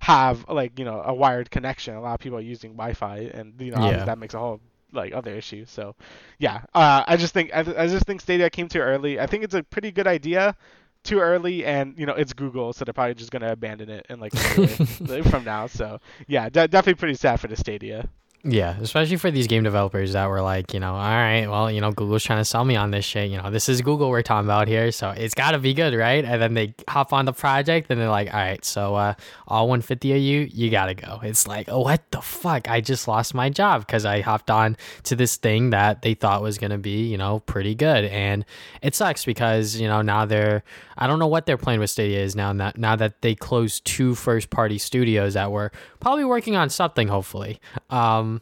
[0.01, 1.95] have like you know a wired connection.
[1.95, 4.05] A lot of people are using Wi-Fi, and you know Yeah.
[4.05, 4.61] that makes a whole
[4.93, 5.65] like other issue.
[5.67, 5.95] So
[6.39, 9.21] yeah, uh, I just think I, th- I just think Stadia came too early.
[9.21, 10.57] I think it's a pretty good idea.
[11.05, 14.21] Too early, and you know it's Google, so they're probably just gonna abandon it and
[14.21, 14.35] like
[15.31, 15.67] from now.
[15.69, 18.09] So yeah, de- definitely pretty sad for the Stadia.
[18.45, 21.81] Yeah, especially for these game developers that were like, you know, all right, well, you
[21.81, 23.31] know, Google's trying to sell me on this shit.
[23.31, 25.93] You know, this is Google we're talking about here, so it's got to be good,
[25.93, 26.25] right?
[26.25, 29.15] And then they hop on the project and they're like, all right, so uh,
[29.49, 31.19] all 150 of you, you got to go.
[31.25, 32.71] It's like, oh, what the fuck?
[32.71, 36.41] I just lost my job because I hopped on to this thing that they thought
[36.41, 38.05] was to be, you know, pretty good.
[38.05, 38.45] And
[38.83, 40.63] it sucks because, you know, now they're,
[40.97, 43.85] I don't know what their plan with Stadia is now, that, now that they closed
[43.85, 47.61] two first party studios that were probably working on something, hopefully.
[47.91, 48.38] Um,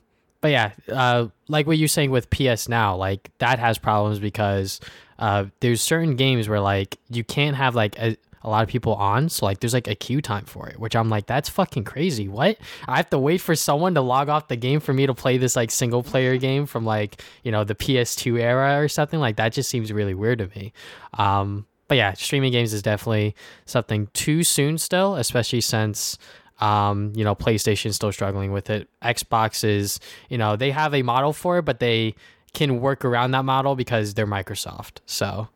[0.47, 4.79] but yeah, uh, like what you're saying with PS Now, like that has problems because
[5.19, 8.95] uh, there's certain games where like you can't have like a, a lot of people
[8.95, 11.83] on, so like there's like a queue time for it, which I'm like that's fucking
[11.83, 12.29] crazy.
[12.29, 12.59] What?
[12.87, 15.37] I have to wait for someone to log off the game for me to play
[15.37, 19.35] this like single player game from like you know the PS2 era or something like
[19.39, 19.53] that.
[19.53, 20.73] Just seems really weird to me.
[21.15, 26.19] Um, but yeah, streaming games is definitely something too soon still, especially since
[26.61, 28.88] um, you know, PlayStation's still struggling with it.
[29.03, 32.14] Xbox is, you know, they have a model for it, but they
[32.55, 34.99] can work around that model because they're Microsoft.
[35.07, 35.49] So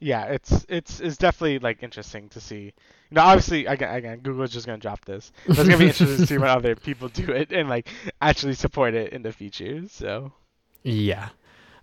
[0.00, 2.72] yeah, it's it's it's definitely like interesting to see.
[3.10, 5.32] You know, obviously, again, again, Google's just gonna drop this.
[5.46, 7.88] But it's gonna be interesting to see what other people do it and like
[8.20, 9.82] actually support it in the future.
[9.88, 10.32] So
[10.82, 11.30] yeah.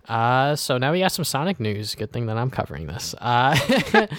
[0.08, 1.94] Uh, so now we got some Sonic news.
[1.94, 3.14] Good thing that I'm covering this.
[3.18, 3.56] Uh,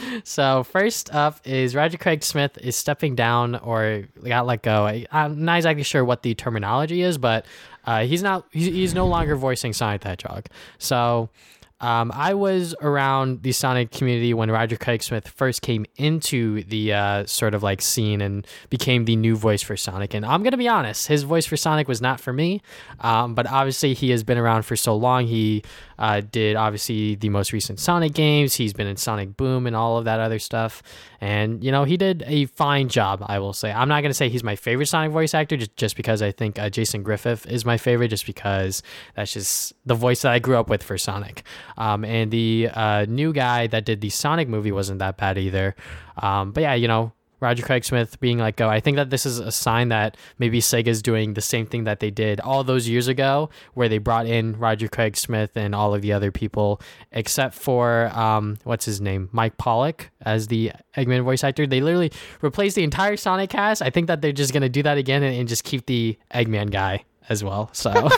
[0.23, 4.85] so first up is Roger Craig Smith is stepping down or got let go.
[4.85, 7.45] I, I'm not exactly sure what the terminology is, but
[7.85, 8.45] uh, he's not.
[8.51, 10.47] He's, he's no longer voicing Sonic the Hedgehog.
[10.77, 11.29] So
[11.79, 16.93] um, I was around the Sonic community when Roger Craig Smith first came into the
[16.93, 20.15] uh, sort of like scene and became the new voice for Sonic.
[20.15, 22.63] And I'm gonna be honest, his voice for Sonic was not for me.
[23.01, 25.27] Um, but obviously, he has been around for so long.
[25.27, 25.61] He
[25.99, 28.55] uh, did obviously the most recent Sonic games.
[28.55, 30.81] He's been in Sonic Boom and all of that other stuff.
[31.21, 33.23] And you know, he did a fine job.
[33.27, 33.71] I will say.
[33.71, 36.57] I'm not gonna say he's my favorite Sonic voice actor just just because I think
[36.57, 38.81] uh, Jason Griffith is my favorite, just because
[39.15, 41.43] that's just the voice that I grew up with for Sonic.
[41.77, 45.75] Um, and the uh, new guy that did the Sonic movie wasn't that bad either.
[46.17, 48.67] Um, but yeah, you know, Roger Craig Smith being let go.
[48.67, 51.99] I think that this is a sign that maybe Sega's doing the same thing that
[51.99, 55.93] they did all those years ago, where they brought in Roger Craig Smith and all
[55.93, 61.23] of the other people, except for um, what's his name, Mike Pollock as the Eggman
[61.23, 61.67] voice actor.
[61.67, 62.11] They literally
[62.41, 63.81] replaced the entire Sonic cast.
[63.81, 66.71] I think that they're just gonna do that again and, and just keep the Eggman
[66.71, 67.69] guy as well.
[67.73, 68.09] So I,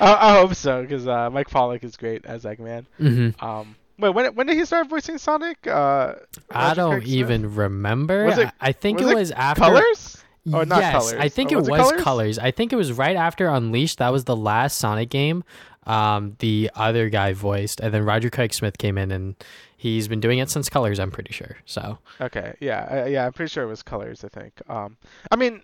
[0.00, 2.86] I hope so because uh, Mike Pollock is great as Eggman.
[3.00, 3.40] mhm.
[3.42, 5.66] Um, wait, when when did he start voicing Sonic?
[5.66, 6.14] Uh,
[6.50, 7.08] I don't Smith?
[7.12, 8.24] even remember.
[8.26, 10.18] Was it- I, think was it it was after Colors.
[10.52, 11.20] Or not yes, Colors.
[11.20, 12.02] I think Or it was it colors?
[12.02, 12.38] Colors?
[12.40, 13.98] I think it was right after Unleashed.
[13.98, 15.44] That was the last Sonic game.
[15.86, 19.36] Um, the other guy voiced, and then Roger Craig Smith came in, and
[19.76, 20.98] he's been doing it since Colors.
[20.98, 21.56] I'm pretty sure.
[21.64, 24.24] So Okay, yeah, yeah, I'm pretty sure it was Colors.
[24.24, 24.60] I think.
[24.68, 24.96] Um,
[25.30, 25.62] I mean,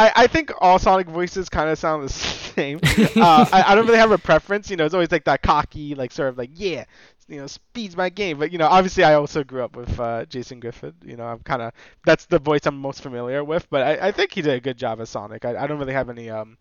[0.00, 2.80] I, I think all Sonic voices kind of sound the same.
[3.16, 4.70] uh, I, I don't really have a preference.
[4.70, 6.84] You know, it's always like that cocky, like sort of like yeah,
[7.28, 8.38] you know, speed's my game.
[8.38, 10.94] But you know, obviously, I also grew up with uh, Jason Griffith.
[11.04, 11.72] You know, I'm kind of
[12.06, 13.68] that's the voice I'm most familiar with.
[13.68, 15.44] But I, I think he did a good job as Sonic.
[15.44, 16.56] I, I don't really have any um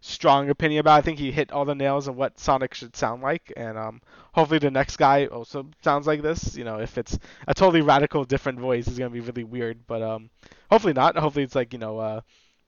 [0.00, 0.96] strong opinion about.
[0.96, 0.98] It.
[0.98, 4.00] I think he hit all the nails on what Sonic should sound like, and um,
[4.32, 6.56] hopefully the next guy also sounds like this.
[6.56, 7.16] You know, if it's
[7.46, 9.86] a totally radical different voice, it's gonna be really weird.
[9.86, 10.30] But um,
[10.70, 11.16] hopefully not.
[11.16, 12.20] Hopefully it's like you know uh,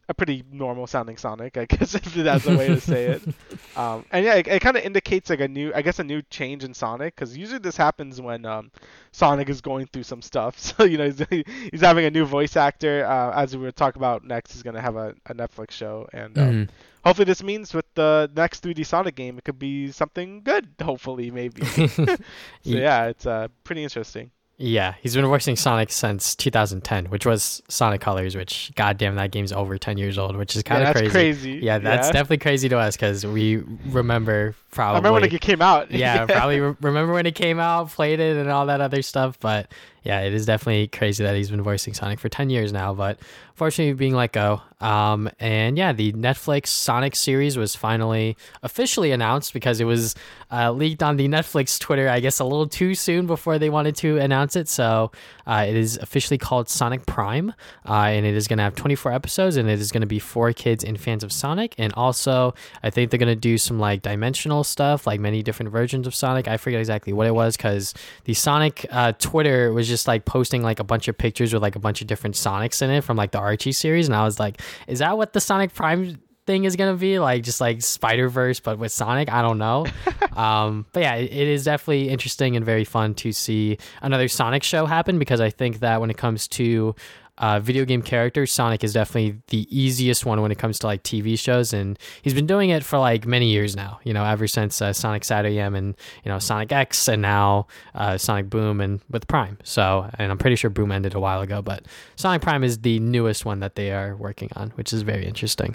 [0.09, 3.23] a pretty normal sounding Sonic, I guess if that's a way to say it.
[3.75, 6.21] Um, and yeah, it, it kind of indicates like a new, I guess, a new
[6.29, 8.71] change in Sonic, because usually this happens when um,
[9.13, 10.59] Sonic is going through some stuff.
[10.59, 13.07] So you know, he's, he's having a new voice actor.
[13.07, 16.37] Uh, as we were talking about next, he's gonna have a, a Netflix show, and
[16.37, 16.69] um, Mhm.
[17.03, 20.69] hopefully this means with the next 3D Sonic game, it could be something good.
[20.83, 21.65] Hopefully, maybe.
[21.65, 22.17] so
[22.63, 24.31] yeah, it's uh, pretty interesting.
[24.59, 29.53] Yeah, he's been voicing Sonic since 2010, which was Sonic Colors, which goddamn that game's
[29.53, 31.11] over 10 years old, which is kind of that's crazy.
[31.11, 31.65] crazy.
[31.65, 34.95] Yeah, that's definitely crazy to us because we remember probably.
[34.95, 35.91] I remember when it came out.
[35.91, 39.39] yeah, probably re- remember when it came out, played it, and all that other stuff.
[39.41, 39.73] But
[40.03, 42.93] yeah, it is definitely crazy that he's been voicing Sonic for 10 years now.
[42.93, 43.19] But
[43.55, 44.61] fortunately, being let go.
[44.81, 50.17] Um, and yeah, the Netflix Sonic series was finally officially announced because it was
[50.51, 53.95] uh, leaked on the Netflix Twitter, I guess, a little too soon before they wanted
[53.97, 54.69] to announce it.
[54.69, 55.13] So
[55.47, 57.55] uh, it is officially called Sonic Prime,
[57.89, 60.19] uh, and it is going to have 24 episodes, and it is going to be
[60.19, 61.77] for kids and fans of Sonic.
[61.79, 65.71] And also, I think they're going to do some like dimensional stuff, like many different
[65.71, 66.49] versions of Sonic.
[66.49, 67.95] I forget exactly what it was because
[68.25, 71.77] the Sonic uh, Twitter was just like posting like a bunch of pictures with like
[71.77, 74.41] a bunch of different Sonics in it from like the Archie series, and I was
[74.41, 78.29] like, is that what the Sonic Prime thing is gonna be like just like Spider
[78.29, 79.31] Verse but with Sonic.
[79.31, 79.87] I don't know.
[80.37, 84.63] um, but yeah, it, it is definitely interesting and very fun to see another Sonic
[84.63, 86.95] show happen because I think that when it comes to
[87.43, 91.03] uh, video game characters, Sonic is definitely the easiest one when it comes to like
[91.03, 93.99] TV shows, and he's been doing it for like many years now.
[94.05, 97.67] You know, ever since uh, Sonic SatAM and you know Sonic X, and now
[97.97, 99.59] uh, Sonic Boom and with Prime.
[99.65, 101.85] So, and I'm pretty sure Boom ended a while ago, but
[102.15, 105.75] Sonic Prime is the newest one that they are working on, which is very interesting.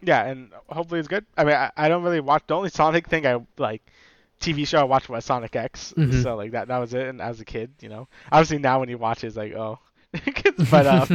[0.00, 1.26] Yeah, and hopefully it's good.
[1.36, 3.82] I mean, I, I don't really watch the only Sonic thing I like
[4.40, 5.92] TV show I watched was Sonic X.
[5.96, 6.22] Mhm.
[6.22, 7.08] So like that that was it.
[7.08, 9.80] And as a kid, you know, obviously now when you watch it, it's like oh.
[10.70, 11.06] but um,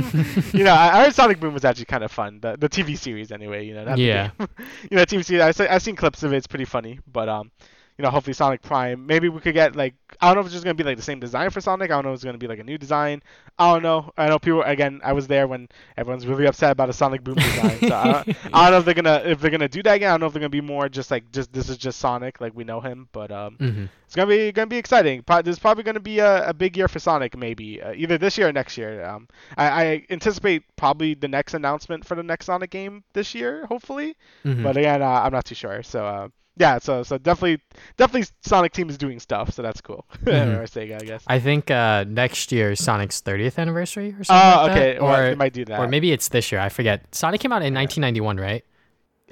[0.54, 2.40] you know, I, I heard Sonic Boom was actually kind of fun.
[2.42, 3.66] The the TV series anyway.
[3.66, 4.32] You know, Yeah.
[4.40, 5.60] you know, TV series.
[5.60, 6.38] I I've seen clips of it.
[6.38, 7.00] It's pretty funny.
[7.12, 7.52] But um,
[8.00, 9.06] you know, hopefully Sonic Prime.
[9.06, 11.04] Maybe we could get like I don't know if it's just gonna be like the
[11.04, 11.92] same design for Sonic.
[11.92, 13.24] I don't know if it's gonna be like a new design.
[13.60, 14.12] I don't know.
[14.18, 14.64] I know people.
[14.64, 17.84] Again, I was there when everyone's really upset about a Sonic Boom design.
[17.84, 20.10] So I don't, I don't know if they're gonna if they're gonna do that again.
[20.10, 22.42] I don't know if they're gonna be more just like just this is just Sonic
[22.42, 23.10] like we know him.
[23.12, 25.24] But um, hmm it's gonna be gonna be exciting.
[25.24, 28.38] Pro- There's probably gonna be a, a big year for Sonic, maybe uh, either this
[28.38, 29.06] year or next year.
[29.06, 29.28] Um,
[29.58, 34.16] I, I anticipate probably the next announcement for the next Sonic game this year, hopefully.
[34.44, 35.84] hmm But again, uh, I'm not too sure.
[35.84, 36.28] So uh,
[36.60, 37.62] yeah, so so definitely
[37.98, 40.06] definitely Sonic Team is doing stuff, so that's cool.
[40.26, 40.58] Mhm.
[40.60, 41.24] or Sega, I guess.
[41.26, 44.60] I think uh, next year is Sonic's 30th anniversary or something.
[44.60, 44.94] Oh, like okay.
[44.94, 45.02] That.
[45.02, 45.80] Or Or might do that.
[45.80, 46.62] or maybe it's this year.
[46.62, 47.16] I forget.
[47.16, 48.64] Sonic came out in 1991, right?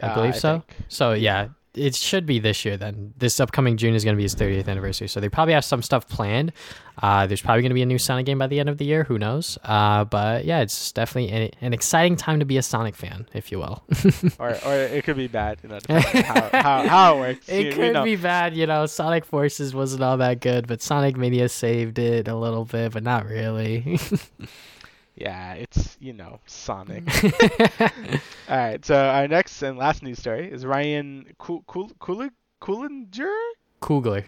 [0.02, 0.52] I Uh, believe so.
[0.68, 0.76] think.
[0.88, 2.76] So yeah, it should be this year.
[2.78, 5.08] Then this upcoming June is going to be his 30th anniversary.
[5.08, 6.52] So they probably have some stuff planned.
[7.02, 8.86] Uh, there's probably going to be a new Sonic game by the end of the
[8.86, 9.04] year.
[9.04, 9.58] Who knows?
[9.64, 13.52] Uh, but yeah, it's definitely an, an exciting time to be a Sonic fan, if
[13.52, 13.84] you will.
[14.40, 15.60] Or or it could be bad.
[15.64, 17.50] You know, how, how how it works.
[17.50, 18.04] It You- could you know.
[18.04, 18.86] be bad, you know.
[18.88, 23.04] Sonic Forces wasn't all that good, but Sonic Mania saved it a little bit, but
[23.04, 24.00] not really.
[25.18, 27.04] Yeah, it's you know Sonic.
[28.50, 32.30] All right, so our next and last news story is Ryan Cool Cool Cool
[32.62, 33.34] Coolinger
[33.82, 34.26] Coogler.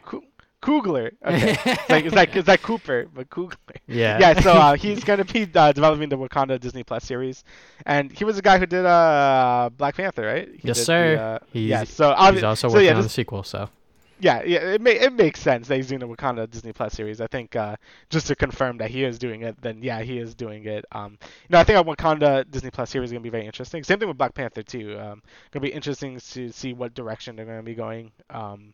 [0.62, 1.12] Coogler.
[1.26, 3.56] Okay, it's like it's like it's like Cooper, but Coogler.
[3.88, 4.18] Yeah.
[4.20, 7.44] Yeah, so uh, he's gonna be uh, developing the Wakanda Disney Plus series,
[7.86, 10.50] and he was the guy who did uh Black Panther, right?
[10.52, 11.16] He Yes, did sir.
[11.16, 13.70] The, uh, He's- yeah, so He's also so working yeah, on the sequel, so.
[14.20, 17.22] Yeah, yeah, it may, it makes sense that he's doing the Wakanda Disney Plus series.
[17.22, 17.78] I think uh,
[18.10, 20.86] just to confirm that he is doing it, then yeah, he is doing it.
[20.92, 23.84] Um, you know, I think a Wakanda Disney Plus series is gonna be very interesting.
[23.84, 25.00] Same thing with Black Panther too.
[25.00, 28.12] Um, gonna be interesting to see what direction they're gonna be going.
[28.30, 28.74] Um,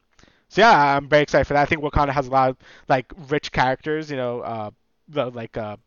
[0.49, 1.61] so yeah, I'm very excited for that.
[1.61, 4.09] I think Wakanda has a lot of like rich characters.
[4.09, 4.71] You know, uh,
[5.09, 5.77] the like uh.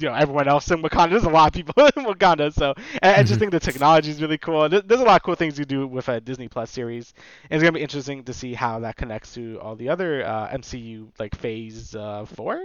[0.00, 1.10] You know, everyone else in Wakanda.
[1.10, 3.38] There's a lot of people in Wakanda, so and I just Mhm.
[3.40, 4.68] think the technology is really cool.
[4.68, 7.14] There's a lot of cool things you do with a Disney Plus series.
[7.50, 10.48] And it's gonna be interesting to see how that connects to all the other uh,
[10.52, 12.60] MCU like Phase uh, Four,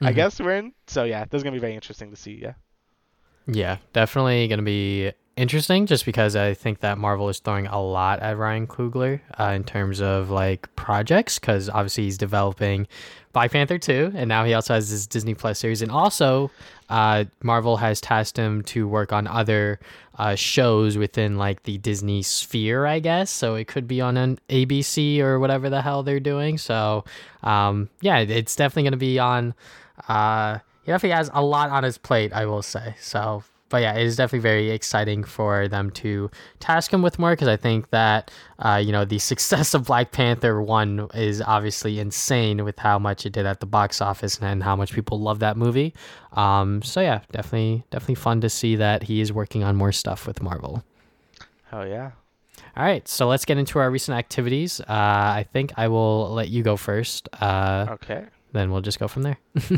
[0.00, 0.14] I Mhm.
[0.14, 0.72] guess we're in.
[0.86, 2.38] So yeah, this is gonna be very interesting to see.
[2.42, 2.54] Yeah.
[3.50, 7.80] Yeah, definitely going to be interesting just because I think that Marvel is throwing a
[7.80, 12.88] lot at Ryan Coogler uh, in terms of like projects because obviously he's developing
[13.32, 16.50] Black Panther 2 and now he also has this Disney Plus series and also
[16.88, 19.78] uh, Marvel has tasked him to work on other
[20.18, 23.30] uh, shows within like the Disney sphere, I guess.
[23.30, 26.58] So it could be on an ABC or whatever the hell they're doing.
[26.58, 27.04] So
[27.44, 29.54] um, yeah, it's definitely going to be on.
[30.08, 32.96] Uh, he definitely has a lot on his plate, I will say.
[33.00, 37.32] So but yeah, it is definitely very exciting for them to task him with more
[37.32, 41.98] because I think that uh, you know the success of Black Panther one is obviously
[41.98, 45.38] insane with how much it did at the box office and how much people love
[45.40, 45.94] that movie.
[46.32, 50.26] Um, so yeah, definitely definitely fun to see that he is working on more stuff
[50.26, 50.82] with Marvel.
[51.72, 52.12] Oh yeah.
[52.76, 54.80] All right, so let's get into our recent activities.
[54.80, 57.28] Uh, I think I will let you go first.
[57.40, 58.26] Uh, okay.
[58.52, 59.38] Then we'll just go from there.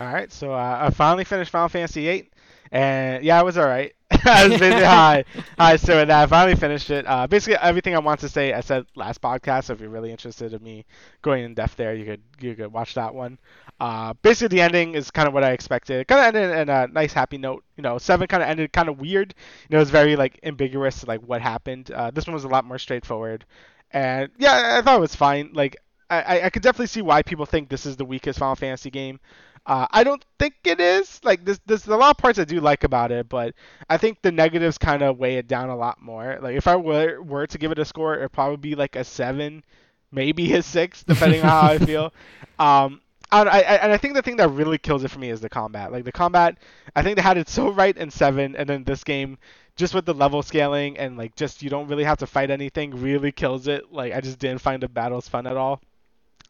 [0.00, 2.30] all right, so uh, I finally finished Final Fantasy VIII
[2.72, 3.94] and yeah, it was all right.
[4.24, 5.24] I was busy high.
[5.58, 7.04] I so that I finally finished it.
[7.06, 9.64] Uh, basically, everything I want to say I said last podcast.
[9.64, 10.86] So if you're really interested in me
[11.22, 13.38] going in depth there, you could you could watch that one.
[13.80, 16.00] Uh, basically, the ending is kind of what I expected.
[16.00, 17.64] It kind of ended in a nice, happy note.
[17.76, 19.34] You know, seven kind of ended kind of weird.
[19.68, 21.90] You know, it was very like ambiguous, like what happened.
[21.90, 23.44] Uh, this one was a lot more straightforward,
[23.92, 25.50] and yeah, I thought it was fine.
[25.52, 25.76] Like
[26.10, 29.20] I, I could definitely see why people think this is the weakest Final Fantasy game.
[29.68, 31.20] Uh, I don't think it is.
[31.22, 33.54] Like there's there's a lot of parts I do like about it, but
[33.90, 36.38] I think the negatives kind of weigh it down a lot more.
[36.40, 39.04] Like if I were were to give it a score, it'd probably be like a
[39.04, 39.62] seven,
[40.10, 42.12] maybe a six, depending on how I feel.
[42.60, 45.30] Um, and I, I, and I think the thing that really kills it for me
[45.30, 45.92] is the combat.
[45.92, 46.58] Like the combat,
[46.96, 49.38] I think they had it so right in seven, and then this game,
[49.76, 53.00] just with the level scaling and like just you don't really have to fight anything,
[53.00, 53.92] really kills it.
[53.92, 55.80] Like I just didn't find the battles fun at all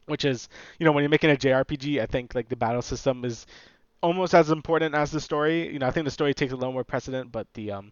[0.09, 0.49] which is
[0.79, 3.45] you know when you're making a JRPG, I think like the battle system is
[4.01, 5.71] almost as important as the story.
[5.71, 7.91] You know, I think the story takes a little more precedent, but the um,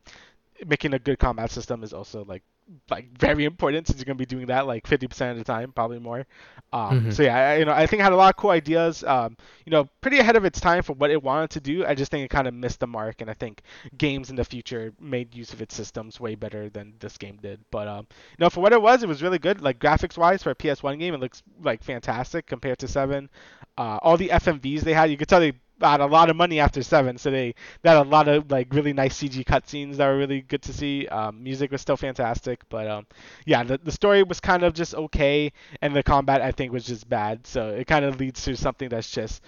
[0.66, 2.44] making a good combat system is also like
[2.90, 6.00] like very important since you're gonna be doing that like 50% of the time, probably
[6.00, 6.26] more.
[6.74, 7.12] Um, mm-hmm.
[7.12, 9.04] So yeah, I, you know, I think it had a lot of cool ideas.
[9.04, 11.86] Um, you know, pretty ahead of its time for what it wanted to do.
[11.86, 13.62] I just think it kind of missed the mark, and I think
[13.98, 17.60] games in the future made use of its systems way better than this game did.
[17.72, 19.62] But um, you know, for what it was, it was really good.
[19.62, 23.30] Like graphics wise, for a PS1 game, it looks like fantastic compared to seven.
[23.78, 26.60] Uh, all the FMVs they had, you could tell they had a lot of money
[26.60, 30.08] after seven, so they, they had a lot of like really nice CG cutscenes that
[30.08, 31.08] were really good to see.
[31.08, 33.06] Um, music was still fantastic, but um,
[33.46, 35.52] yeah, the, the story was kind of just okay,
[35.82, 37.46] and the combat I think was just bad.
[37.48, 39.42] So it kind of leads to something that's just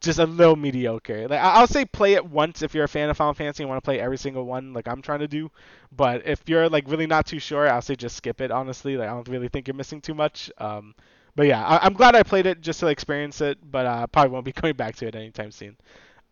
[0.00, 1.26] just a little mediocre.
[1.28, 3.82] Like I'll say play it once if you're a fan of Final Fantasy and want
[3.82, 5.50] to play every single one like I'm trying to do.
[5.94, 8.50] But if you're like really not too sure, I'll say just skip it.
[8.50, 10.50] Honestly, like I don't really think you're missing too much.
[10.58, 10.94] Um,
[11.36, 14.30] but yeah, I, am glad I played it just to experience it, but uh, probably
[14.30, 15.76] won't be coming back to it anytime soon.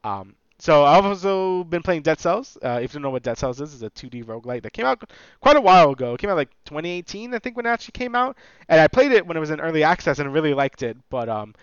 [0.02, 2.56] Um, so I've also been playing Dead Cells.
[2.62, 4.86] Uh, if you don't know what Dead Cells is, it's a 2D roguelike that came
[4.86, 5.02] out
[5.40, 6.14] quite a while ago.
[6.14, 8.36] It came out like 2018, I think, when it actually came out.
[8.68, 10.96] And I played it when it was in early access and really liked it.
[11.10, 11.54] But um,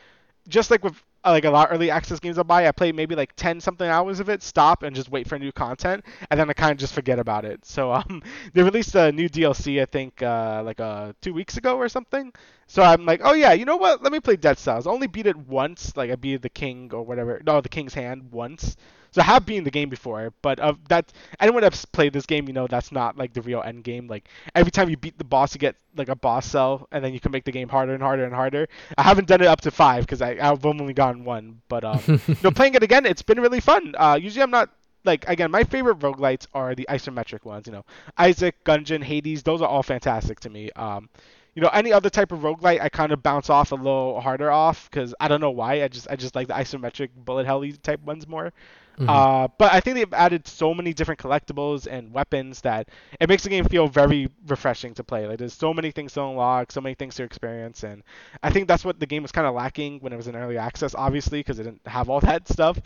[0.47, 3.15] just like with like a lot of early access games I buy, I play maybe
[3.15, 6.49] like 10 something hours of it, stop and just wait for new content, and then
[6.49, 7.65] I kind of just forget about it.
[7.65, 11.77] So um, they released a new DLC I think uh, like uh, two weeks ago
[11.77, 12.31] or something.
[12.67, 14.01] So I'm like, oh yeah, you know what?
[14.01, 14.87] Let me play Dead Cells.
[14.87, 17.41] I only beat it once, like I beat the King or whatever.
[17.45, 18.77] No, the King's Hand once.
[19.11, 22.47] So I have beaten the game before, but of that anyone that's played this game,
[22.47, 24.07] you know that's not like the real end game.
[24.07, 27.13] Like every time you beat the boss, you get like a boss cell, and then
[27.13, 28.69] you can make the game harder and harder and harder.
[28.97, 32.35] I haven't done it up to five because I've only gotten one, but um, you
[32.41, 33.93] know, playing it again, it's been really fun.
[33.97, 34.69] Uh, usually I'm not
[35.03, 37.67] like again, my favorite roguelites are the isometric ones.
[37.67, 37.85] You know,
[38.17, 40.71] Isaac, Gungeon, Hades, those are all fantastic to me.
[40.77, 41.09] Um,
[41.53, 44.49] you know, any other type of roguelite, I kind of bounce off a little harder
[44.49, 45.83] off because I don't know why.
[45.83, 48.53] I just I just like the isometric bullet hell type ones more.
[48.97, 49.09] Mm-hmm.
[49.09, 52.89] Uh, but I think they've added so many different collectibles and weapons that
[53.19, 55.27] it makes the game feel very refreshing to play.
[55.27, 58.03] Like there's so many things to unlock, so many things to experience, and
[58.43, 60.57] I think that's what the game was kind of lacking when it was in early
[60.57, 62.79] access, obviously, because it didn't have all that stuff.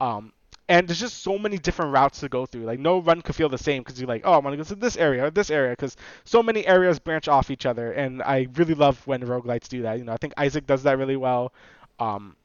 [0.00, 0.32] Um,
[0.68, 2.64] and there's just so many different routes to go through.
[2.64, 4.64] Like no run could feel the same because you're like, oh, I want to go
[4.64, 7.92] to this area or this area because so many areas branch off each other.
[7.92, 9.98] And I really love when roguelites do that.
[9.98, 11.54] You know, I think Isaac does that really well.
[11.98, 12.36] Um,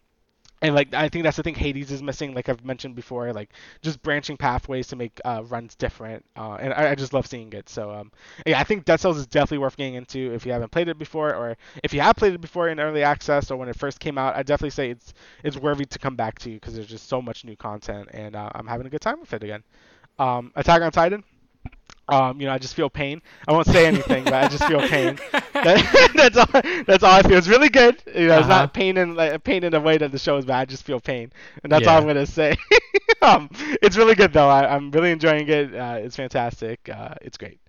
[0.63, 3.49] and like I think that's the thing Hades is missing, like I've mentioned before, like
[3.81, 7.51] just branching pathways to make uh, runs different, uh, and I, I, just love seeing
[7.51, 7.67] it.
[7.67, 8.11] So um,
[8.45, 10.97] yeah, I think Dead Cells is definitely worth getting into if you haven't played it
[10.97, 13.99] before, or if you have played it before in early access or when it first
[13.99, 14.35] came out.
[14.35, 17.43] I definitely say it's it's worthy to come back to because there's just so much
[17.43, 19.63] new content, and uh, I'm having a good time with it again.
[20.17, 21.23] Um, Attack on Titan,
[22.09, 23.21] um, you know, I just feel pain.
[23.47, 25.19] I won't say anything, but I just feel pain.
[25.53, 26.61] That, that's all.
[26.85, 27.37] That's all I feel.
[27.37, 28.03] It's really good.
[28.13, 28.39] You know, uh-huh.
[28.39, 28.67] it's not uh-huh.
[28.67, 30.59] pain in like pain in a way that the show is bad.
[30.59, 31.31] I just feel pain,
[31.63, 31.93] and that's yeah.
[31.93, 32.57] all I'm gonna say.
[33.21, 33.49] um,
[33.81, 34.49] it's really good though.
[34.49, 35.73] I, am really enjoying it.
[35.73, 36.89] Uh, it's fantastic.
[36.89, 37.61] Uh, it's great.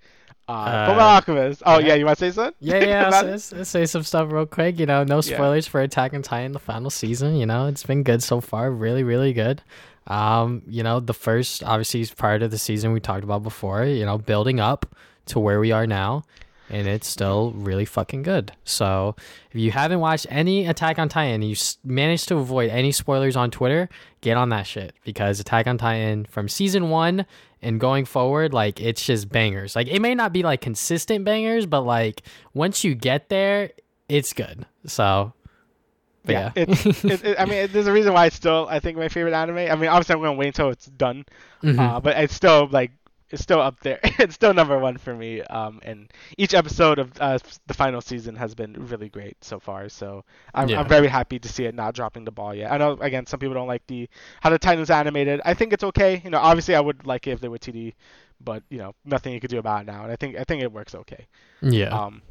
[0.49, 1.63] Uh, uh Alchemist.
[1.65, 1.89] Oh yeah.
[1.89, 2.55] yeah, you want to say something?
[2.59, 3.11] Yeah, yeah.
[3.13, 4.81] I'll say, say, some stuff real quick.
[4.81, 5.71] You know, no spoilers yeah.
[5.71, 7.37] for Attack on Titan, the final season.
[7.37, 8.73] You know, it's been good so far.
[8.73, 9.63] Really, really good.
[10.07, 13.85] Um, you know, the first obviously is prior to the season we talked about before,
[13.85, 14.95] you know, building up
[15.27, 16.25] to where we are now.
[16.71, 18.53] and it's still really fucking good.
[18.65, 19.17] So
[19.51, 23.37] if you haven't watched any Attack on Titan, and you managed to avoid any spoilers
[23.37, 23.89] on Twitter,
[24.23, 27.27] get on that shit because Attack on Titan from season one
[27.61, 29.77] and going forward, like it's just bangers.
[29.77, 32.23] Like it may not be like consistent bangers, but like
[32.55, 33.71] once you get there,
[34.09, 34.67] it's good.
[34.87, 35.33] So
[36.25, 36.65] yeah, yeah.
[36.69, 39.35] It's, it, it, I mean, there's a reason why it's still I think my favorite
[39.35, 39.59] anime.
[39.59, 41.25] I mean, obviously I'm gonna wait until it's done,
[41.63, 41.79] mm-hmm.
[41.79, 42.93] uh, but it's still like
[43.35, 43.99] it's still up there.
[44.19, 45.43] it's still number one for me.
[45.43, 49.89] Um, and each episode of uh, the final season has been really great so far.
[49.89, 50.81] So I'm, yeah.
[50.81, 52.71] I'm very happy to see it not dropping the ball yet.
[52.71, 54.09] I know again some people don't like the
[54.41, 55.41] how the Titans animated.
[55.45, 56.23] I think it's okay.
[56.25, 57.95] You know, obviously I would like it if they were 2D,
[58.41, 60.05] but you know nothing you could do about it now.
[60.05, 61.27] And I think I think it works okay.
[61.61, 61.89] Yeah.
[61.89, 62.23] Um,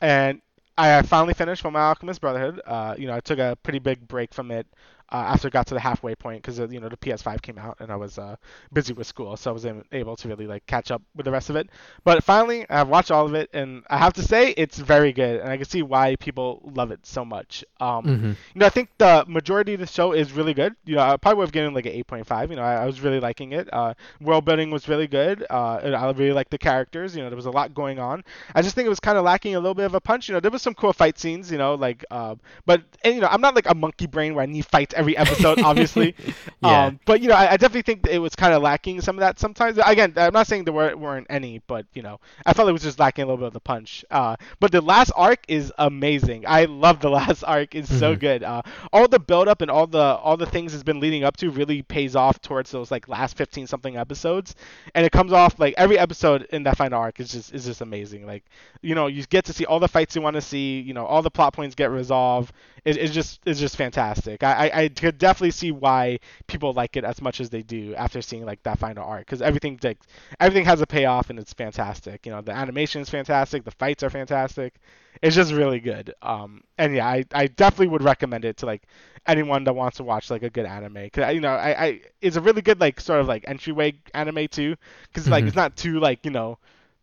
[0.00, 0.42] and
[0.76, 2.60] I finally finished Full Metal Alchemist Brotherhood.
[2.66, 4.66] Uh, you know, I took a pretty big break from it
[5.10, 7.58] uh, after I got to the halfway point because uh, you know the PS5 came
[7.58, 8.36] out and I was uh,
[8.72, 11.50] busy with school, so I was able to really like catch up with the rest
[11.50, 11.68] of it.
[12.04, 15.40] But finally, I've watched all of it, and I have to say it's very good,
[15.40, 17.64] and I can see why people love it so much.
[17.80, 18.26] Um, mm-hmm.
[18.28, 20.74] You know, I think the majority of the show is really good.
[20.84, 22.50] You know, I probably would have given like an 8.5.
[22.50, 23.72] You know, I, I was really liking it.
[23.72, 25.44] Uh, world building was really good.
[25.50, 27.14] Uh, I really liked the characters.
[27.16, 28.24] You know, there was a lot going on.
[28.54, 30.28] I just think it was kind of lacking a little bit of a punch.
[30.28, 31.50] You know, there was some cool fight scenes.
[31.50, 32.36] You know, like, uh,
[32.66, 35.16] but and you know, I'm not like a monkey brain where I need fights every
[35.16, 36.14] episode, obviously.
[36.62, 36.86] yeah.
[36.86, 39.20] Um, but you know, I, I definitely think it was kind of lacking some of
[39.20, 39.78] that sometimes.
[39.84, 42.82] Again, I'm not saying there were, weren't any, but you know, I felt it was
[42.82, 44.04] just lacking a little bit of the punch.
[44.10, 46.44] Uh, but the last arc is amazing.
[46.46, 47.74] I love the last arc.
[47.74, 47.98] It's mm-hmm.
[47.98, 48.42] so good.
[48.42, 51.36] Uh, all the build up and all the all the things has been leading up
[51.38, 54.54] to really pays off towards those like last 15 something episodes,
[54.94, 57.80] and it comes off like every episode in that final arc is just is just
[57.80, 58.26] amazing.
[58.26, 58.44] Like
[58.82, 60.80] you know, you get to see all the fights you want to see.
[60.80, 62.52] You know, all the plot points get resolved.
[62.84, 64.42] It, it's just it's just fantastic.
[64.42, 67.94] I, I, I could definitely see why people like it as much as they do
[67.94, 69.98] after seeing like that final arc because everything like
[70.40, 72.26] everything has a payoff and it's fantastic.
[72.26, 74.74] You know, the animation is fantastic, the fights are fantastic.
[75.22, 76.14] It's just really good.
[76.22, 78.82] Um, and yeah, I, I definitely would recommend it to like
[79.26, 81.08] anyone that wants to watch like a good anime.
[81.10, 84.48] Cause you know, I, I it's a really good like sort of like entryway anime
[84.48, 84.76] too,
[85.08, 85.48] because like mm-hmm.
[85.48, 86.58] it's not too like you know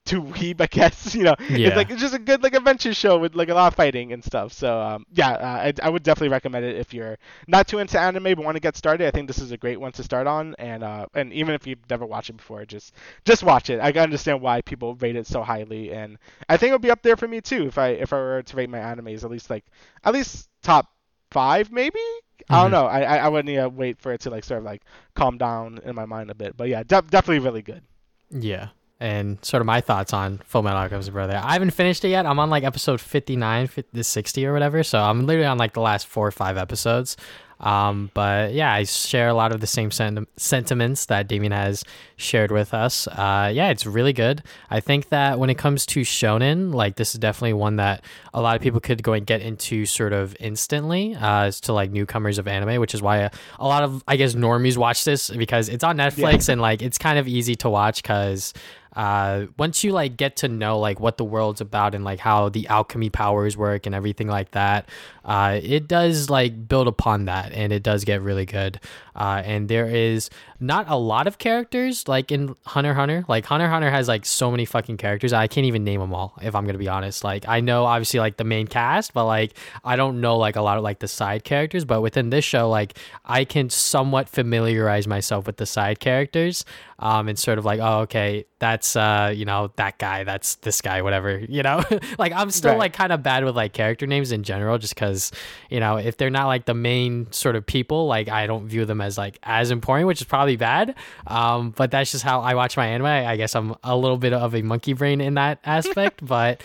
[0.06, 1.16] too weeb, I guess.
[1.22, 1.68] You know, yeah.
[1.68, 4.14] it's like it's just a good like adventure show with like a lot of fighting
[4.14, 4.54] and stuff.
[4.54, 8.00] So um, yeah, uh, I, I would definitely recommend it if you're not too into
[8.00, 9.06] anime but want to get started.
[9.06, 11.68] I think this is a great one to start on, and uh, and even if
[11.68, 12.94] you've never watched it before, just
[13.26, 13.80] just watch it.
[13.80, 16.18] I understand why people rate it so highly, and
[16.50, 18.42] I think it would be up there for me too if I if I were
[18.42, 19.66] to rate my animes at least like
[20.04, 20.90] at least top
[21.30, 22.00] five maybe.
[22.00, 22.54] Mm-hmm.
[22.54, 22.74] I don't mm-hmm.
[22.74, 22.86] know.
[22.88, 24.84] I I would need to wait for it to like sort of like
[25.14, 26.58] calm down in my mind a bit.
[26.58, 27.84] But yeah, de- definitely really good.
[28.32, 28.70] Yeah
[29.02, 31.42] and sort of my thoughts on Full Metal Alchemist Brother.
[31.44, 32.28] I haven't finished it yet.
[32.28, 34.84] I'm on like episode 59, 50, 60 or whatever.
[34.84, 37.18] So I'm literally on like the last four or five episodes.
[37.62, 41.84] Um, but yeah, I share a lot of the same sen- sentiments that Damien has
[42.18, 43.08] shared with us.
[43.08, 44.44] Uh, yeah, it's really good.
[44.70, 48.04] I think that when it comes to shonen, like this is definitely one that
[48.34, 51.74] a lot of people could go and get into sort of instantly uh, as to
[51.74, 55.04] like newcomers of anime, which is why a, a lot of I guess normies watch
[55.04, 56.54] this because it's on Netflix yeah.
[56.54, 58.54] and like it's kind of easy to watch because
[58.96, 62.50] uh, once you like get to know like what the world's about and like how
[62.50, 64.90] the alchemy powers work and everything like that,
[65.24, 68.80] uh, it does like build upon that and it does get really good.
[69.22, 73.24] Uh, and there is not a lot of characters like in Hunter Hunter.
[73.28, 75.32] Like Hunter Hunter has like so many fucking characters.
[75.32, 77.24] I can't even name them all if I'm gonna be honest.
[77.24, 79.54] Like I know obviously like the main cast, but like
[79.84, 81.86] I don't know like a lot of like the side characters.
[81.86, 86.66] But within this show, like I can somewhat familiarize myself with the side characters.
[86.98, 90.82] Um, and sort of like, oh, okay, that's uh, you know, that guy, that's this
[90.82, 91.84] guy, whatever, you know.
[92.20, 92.80] like I'm still right.
[92.80, 95.32] like kind of bad with like character names in general, just because,
[95.72, 98.86] you know, if they're not like the main sort of people, like I don't view
[98.86, 100.96] them as like as important, which is probably bad.
[101.28, 103.06] Um, but that's just how I watch my anime.
[103.06, 106.62] I guess I'm a little bit of a monkey brain in that aspect, but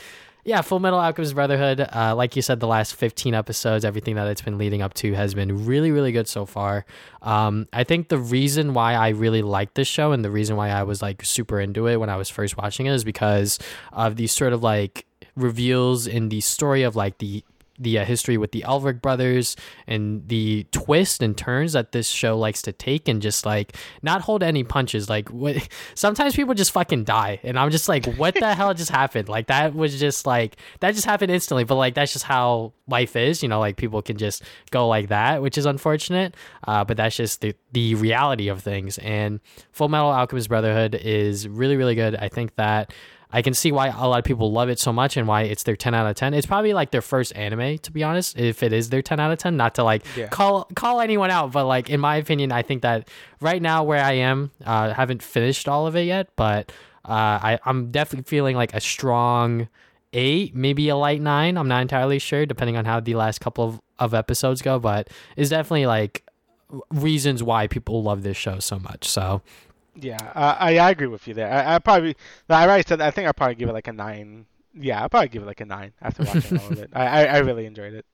[0.46, 1.80] yeah, Full Metal Alchemist Brotherhood.
[1.80, 5.12] Uh, like you said, the last 15 episodes, everything that it's been leading up to
[5.12, 6.86] has been really, really good so far.
[7.20, 10.70] Um, I think the reason why I really like this show and the reason why
[10.70, 13.58] I was like super into it when I was first watching it is because
[13.92, 17.42] of these sort of like reveals in the story of like the
[17.78, 19.56] the uh, history with the Elric brothers
[19.86, 24.22] and the twists and turns that this show likes to take and just like not
[24.22, 25.08] hold any punches.
[25.08, 28.90] Like what, sometimes people just fucking die, and I'm just like, what the hell just
[28.90, 29.28] happened?
[29.28, 31.64] Like that was just like that just happened instantly.
[31.64, 33.60] But like that's just how life is, you know.
[33.60, 36.34] Like people can just go like that, which is unfortunate.
[36.66, 38.98] Uh, but that's just the the reality of things.
[38.98, 39.40] And
[39.72, 42.16] Full Metal Alchemist Brotherhood is really really good.
[42.16, 42.92] I think that.
[43.32, 45.64] I can see why a lot of people love it so much and why it's
[45.64, 46.34] their 10 out of 10.
[46.34, 49.32] It's probably like their first anime to be honest, if it is their 10 out
[49.32, 50.28] of 10, not to like yeah.
[50.28, 53.08] call call anyone out, but like in my opinion, I think that
[53.40, 56.70] right now where I am, uh haven't finished all of it yet, but
[57.04, 57.10] uh
[57.42, 59.68] I I'm definitely feeling like a strong
[60.12, 61.58] eight, maybe a light nine.
[61.58, 65.08] I'm not entirely sure, depending on how the last couple of, of episodes go, but
[65.36, 66.24] it's definitely like
[66.90, 69.06] reasons why people love this show so much.
[69.06, 69.42] So
[70.00, 71.50] yeah, uh, I I agree with you there.
[71.50, 72.16] I, I probably
[72.48, 74.46] I already said I think I probably give it like a nine.
[74.74, 76.90] Yeah, I probably give it like a nine after watching all of it.
[76.94, 78.04] I, I, I really enjoyed it.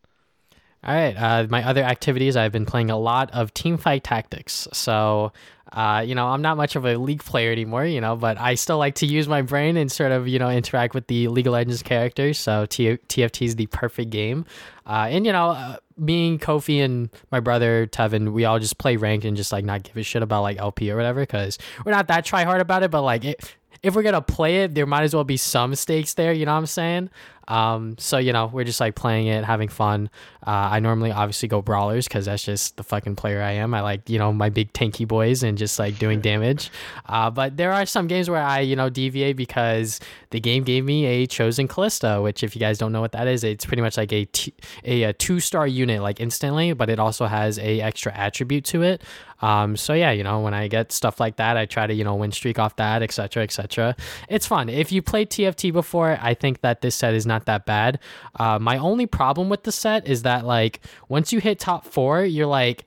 [0.84, 1.14] All right.
[1.14, 4.66] Uh, my other activities, I've been playing a lot of Teamfight Tactics.
[4.72, 5.32] So,
[5.72, 8.54] uh, you know, I'm not much of a League player anymore, you know, but I
[8.54, 11.46] still like to use my brain and sort of, you know, interact with the League
[11.46, 12.38] of Legends characters.
[12.38, 14.44] So T- TFT is the perfect game.
[14.86, 18.96] Uh, and, you know, uh, being Kofi and my brother Tevin, we all just play
[18.96, 21.92] ranked and just like not give a shit about like LP or whatever because we're
[21.92, 24.86] not that try hard about it, but like it, if we're gonna play it, there
[24.86, 26.32] might as well be some stakes there.
[26.32, 27.10] You know what I'm saying?
[27.52, 30.08] Um, so you know, we're just like playing it, having fun.
[30.46, 33.74] Uh, I normally obviously go brawlers because that's just the fucking player I am.
[33.74, 36.70] I like you know my big tanky boys and just like doing damage.
[37.04, 40.00] Uh, but there are some games where I you know deviate because
[40.30, 43.26] the game gave me a chosen Kalista, which if you guys don't know what that
[43.26, 46.88] is, it's pretty much like a, t- a, a two star unit like instantly, but
[46.88, 49.02] it also has a extra attribute to it.
[49.42, 52.04] Um, so yeah, you know, when I get stuff like that, I try to you
[52.04, 53.96] know win streak off that, etc., etc.
[54.28, 54.68] It's fun.
[54.68, 57.98] If you played TFT before, I think that this set is not that bad.
[58.38, 62.24] Uh, my only problem with the set is that like once you hit top four,
[62.24, 62.84] you're like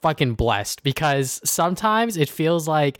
[0.00, 2.98] fucking blessed because sometimes it feels like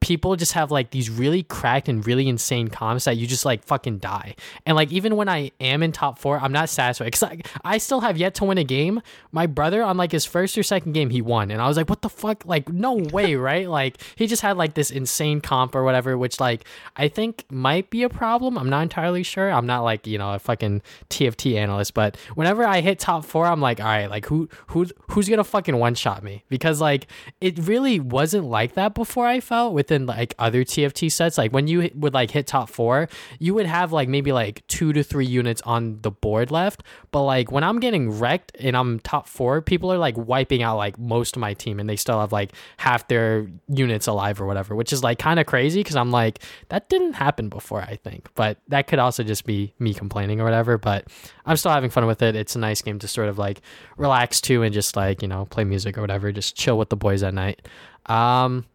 [0.00, 3.64] people just have like these really cracked and really insane comps that you just like
[3.64, 4.34] fucking die.
[4.64, 7.78] And like even when I am in top four, I'm not satisfied because like, I
[7.78, 9.02] still have yet to win a game.
[9.32, 11.88] My brother on like his first or second game, he won, and I was like,
[11.88, 12.44] what the fuck?
[12.46, 13.68] Like no way, right?
[13.68, 16.64] Like he just had like this insane comp or whatever, which like
[16.96, 18.58] I think might be a problem.
[18.58, 19.50] I'm not entirely sure.
[19.50, 23.46] I'm not like you know a fucking TFT analyst, but whenever I hit top four,
[23.46, 26.44] I'm like, all right, like who who who's gonna fucking one shot me?
[26.48, 27.06] Because like
[27.40, 29.26] it really wasn't like that before.
[29.26, 31.38] I felt within like other TFT sets.
[31.38, 33.08] Like when you would like hit top four,
[33.38, 36.82] you would have like maybe like two to three units on the board left.
[37.10, 40.76] But like when I'm getting wrecked and I'm top four, people are like wiping out
[40.76, 44.46] like most of my team and they still have like half their units alive or
[44.46, 47.96] whatever, which is like kind of crazy because I'm like, that didn't happen before, I
[47.96, 48.28] think.
[48.34, 50.78] But that could also just be me complaining or whatever.
[50.78, 51.08] But
[51.46, 52.36] I'm still having fun with it.
[52.36, 53.60] It's a nice game to sort of like
[53.96, 56.96] relax to and just like, you know, play music or whatever, just chill with the
[56.96, 57.66] boys at night.
[58.06, 58.66] Um,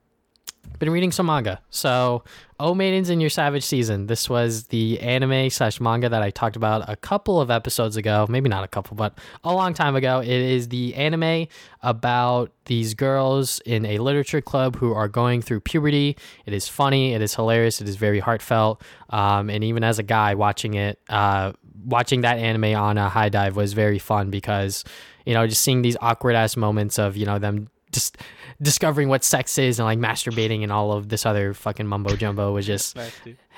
[0.79, 1.59] been reading some manga.
[1.69, 2.23] So,
[2.59, 4.07] Oh Maidens in Your Savage Season.
[4.07, 8.25] This was the anime slash manga that I talked about a couple of episodes ago.
[8.29, 10.19] Maybe not a couple, but a long time ago.
[10.21, 11.47] It is the anime
[11.83, 16.17] about these girls in a literature club who are going through puberty.
[16.45, 17.13] It is funny.
[17.13, 17.79] It is hilarious.
[17.79, 18.81] It is very heartfelt.
[19.11, 21.53] Um, and even as a guy watching it, uh,
[21.85, 24.83] watching that anime on a HIDIVE was very fun because,
[25.25, 28.17] you know, just seeing these awkward ass moments of, you know, them just
[28.61, 32.53] discovering what sex is and like masturbating and all of this other fucking mumbo jumbo
[32.53, 32.97] was just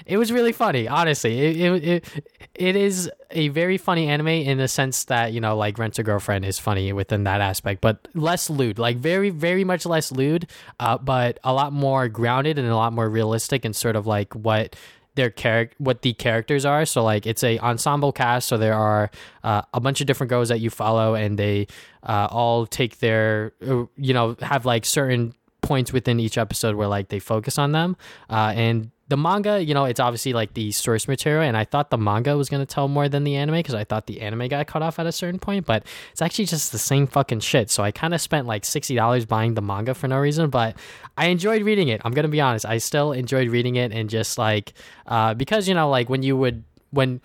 [0.05, 1.39] it was really funny honestly.
[1.39, 2.25] It, it, it,
[2.55, 6.03] it is a very funny anime in the sense that you know like rent a
[6.03, 10.47] girlfriend is funny within that aspect but less lewd like very very much less lewd
[10.79, 14.33] uh, but a lot more grounded and a lot more realistic and sort of like
[14.33, 14.75] what
[15.19, 16.85] their character what the characters are.
[16.85, 18.47] So like it's a ensemble cast.
[18.47, 19.11] So there are
[19.43, 21.67] uh, a bunch of different girls that you follow and they
[22.03, 26.87] uh, all take their uh, you know have like certain points within each episode where
[26.87, 27.97] like they focus on them.
[28.29, 31.89] Uh, and the manga, you know, it's obviously like the source material, and I thought
[31.89, 34.67] the manga was gonna tell more than the anime because I thought the anime got
[34.67, 37.71] cut off at a certain point, but it's actually just the same fucking shit.
[37.71, 40.77] So I kind of spent like sixty dollars buying the manga for no reason, but
[41.17, 42.01] I enjoyed reading it.
[42.05, 44.73] I'm gonna be honest, I still enjoyed reading it, and just like
[45.07, 47.21] uh, because you know, like when you would when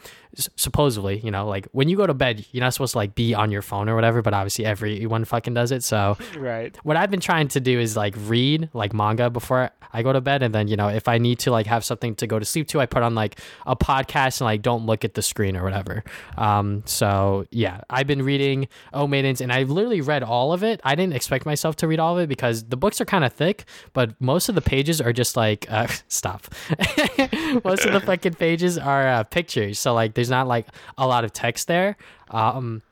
[0.57, 3.35] supposedly, you know, like when you go to bed, you're not supposed to like be
[3.35, 5.83] on your phone or whatever, but obviously everyone fucking does it.
[5.83, 6.77] So, right.
[6.83, 10.21] What I've been trying to do is like read like manga before I go to
[10.21, 12.45] bed, and then you know if I need to like have something to go to
[12.45, 15.57] sleep to, I put on like a podcast and like don't look at the screen
[15.57, 16.03] or whatever.
[16.37, 20.81] Um, so yeah, I've been reading Oh Maidens, and I've literally read all of it.
[20.85, 23.33] I didn't expect myself to read all of it because the books are kind of
[23.33, 26.49] thick, but most of the pages are just like uh, stop.
[27.65, 30.67] most of the fucking pages are uh, pictures, so like there's not like
[30.99, 31.97] a lot of text there.
[32.31, 32.83] Um,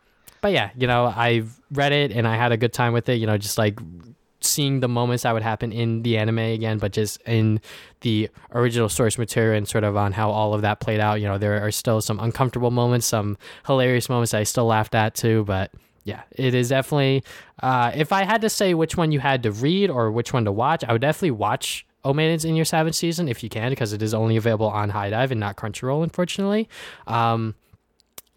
[0.41, 3.15] but yeah, you know, I've read it and I had a good time with it.
[3.15, 3.79] You know, just like
[4.41, 7.61] seeing the moments that would happen in the anime again, but just in
[8.01, 11.21] the original source material and sort of on how all of that played out.
[11.21, 15.15] You know, there are still some uncomfortable moments, some hilarious moments I still laughed at
[15.15, 15.71] too, but
[16.05, 17.23] yeah, it is definitely.
[17.63, 20.45] Uh, if I had to say which one you had to read or which one
[20.45, 23.71] to watch, I would definitely watch O Maidens in Your Savage Season if you can,
[23.71, 26.69] because it is only available on HIDIVE and not Crunchyroll, unfortunately.
[27.07, 27.55] Um,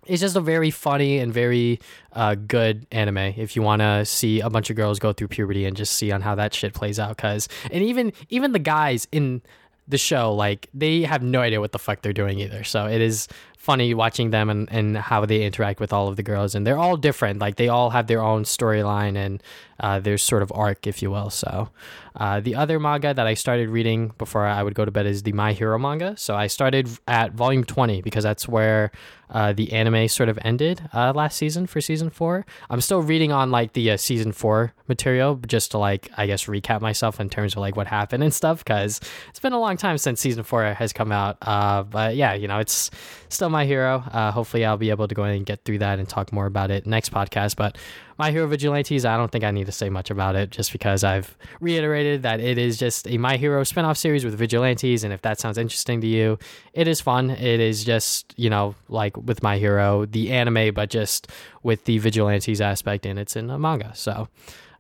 [0.05, 1.79] it's just a very funny and very
[2.13, 5.65] uh, good anime if you want to see a bunch of girls go through puberty
[5.65, 7.17] and just see on how that shit plays out.
[7.17, 9.41] Cause and even even the guys in
[9.87, 12.63] the show like they have no idea what the fuck they're doing either.
[12.63, 13.27] So it is
[13.65, 16.53] funny watching them and, and how they interact with all of the girls.
[16.53, 17.39] And they're all different.
[17.39, 19.41] Like they all have their own storyline and
[19.79, 21.31] uh, their sort of arc, if you will.
[21.31, 21.69] So
[22.15, 25.23] uh, the other manga that I started reading before I would go to bed is
[25.23, 26.15] the My Hero manga.
[26.15, 28.91] So I started at volume 20 because that's where
[29.29, 32.45] uh, the anime sort of ended uh, last season for season four.
[32.69, 36.45] I'm still reading on like the uh, season four material just to like, I guess,
[36.45, 39.77] recap myself in terms of like what happened and stuff because it's been a long
[39.77, 41.37] time since season four has come out.
[41.41, 42.91] Uh, but yeah, you know, it's
[43.29, 44.03] still My Hero.
[44.11, 46.71] Uh, hopefully, I'll be able to go and get through that and talk more about
[46.71, 47.55] it next podcast.
[47.55, 47.77] But
[48.17, 51.03] my Hero Vigilantes, I don't think I need to say much about it just because
[51.03, 55.03] I've reiterated that it is just a My Hero spinoff series with Vigilantes.
[55.03, 56.39] And if that sounds interesting to you,
[56.73, 57.29] it is fun.
[57.29, 61.27] It is just, you know, like with My Hero, the anime, but just
[61.63, 63.91] with the Vigilantes aspect, and it's in a manga.
[63.95, 64.29] So,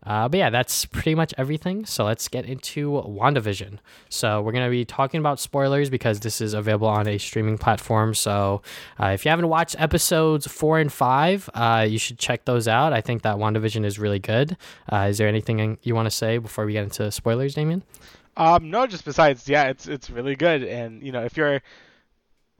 [0.05, 1.85] uh, but yeah, that's pretty much everything.
[1.85, 3.79] So let's get into WandaVision.
[4.09, 7.57] So we're going to be talking about spoilers because this is available on a streaming
[7.57, 8.13] platform.
[8.13, 8.61] So
[8.99, 12.93] uh, if you haven't watched episodes four and five, uh, you should check those out.
[12.93, 14.57] I think that WandaVision is really good.
[14.91, 17.83] Uh, is there anything you want to say before we get into spoilers, Damien?
[18.37, 21.61] Um, no, just besides, yeah, it's it's really good, and you know, if you're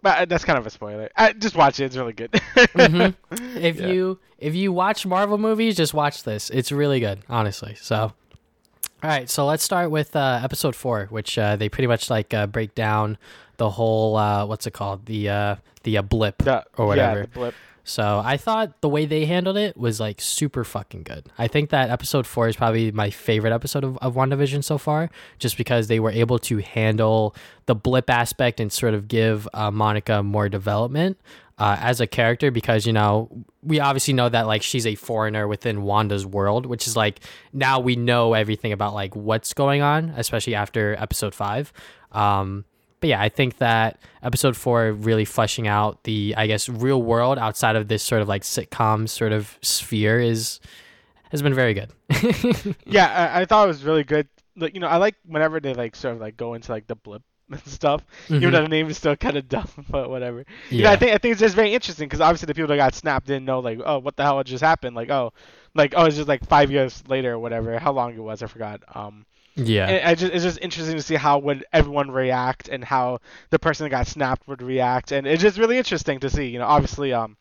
[0.06, 1.10] but that's kind of a spoiler.
[1.16, 2.32] I, just watch it; it's really good.
[2.32, 3.58] mm-hmm.
[3.58, 3.88] If yeah.
[3.88, 6.52] you if you watch Marvel movies, just watch this.
[6.52, 7.74] It's really good, honestly.
[7.82, 8.14] So, all
[9.02, 12.46] right, so let's start with uh, episode four, which uh, they pretty much like uh,
[12.46, 13.18] break down
[13.58, 17.22] the whole uh, what's it called the uh, the uh, blip the, or whatever.
[17.22, 17.56] Yeah, blip.
[17.88, 21.30] So I thought the way they handled it was like super fucking good.
[21.38, 25.12] I think that episode four is probably my favorite episode of, of WandaVision so far,
[25.38, 27.36] just because they were able to handle
[27.68, 31.18] the blip aspect and sort of give uh, Monica more development.
[31.58, 33.30] Uh, as a character because you know
[33.64, 37.22] we obviously know that like she's a foreigner within Wanda's world, which is like
[37.54, 41.72] now we know everything about like what's going on, especially after episode five.
[42.12, 42.66] Um,
[43.06, 47.38] but yeah, I think that episode four really fleshing out the, I guess, real world
[47.38, 50.60] outside of this sort of like sitcom sort of sphere is
[51.30, 51.92] has been very good.
[52.88, 54.28] yeah, I, I, thought it was really good.
[54.56, 56.96] Like, you know, I like whenever they like sort of like go into like the
[56.96, 58.04] blip and stuff.
[58.24, 58.36] Mm-hmm.
[58.38, 60.44] Even though the name is still kind of dumb, but whatever.
[60.72, 60.78] Yeah.
[60.78, 62.78] You know, I think I think it's just very interesting because obviously the people that
[62.78, 64.96] got snapped didn't know like, oh, what the hell just happened?
[64.96, 65.32] Like, oh,
[65.76, 67.78] like oh, it's just like five years later or whatever.
[67.78, 68.82] How long it was, I forgot.
[68.96, 69.88] Um, yeah.
[69.88, 73.60] And I just, it's just interesting to see how would everyone react and how the
[73.60, 76.48] person that got snapped would react, and it's just really interesting to see.
[76.48, 77.38] You know, obviously, um,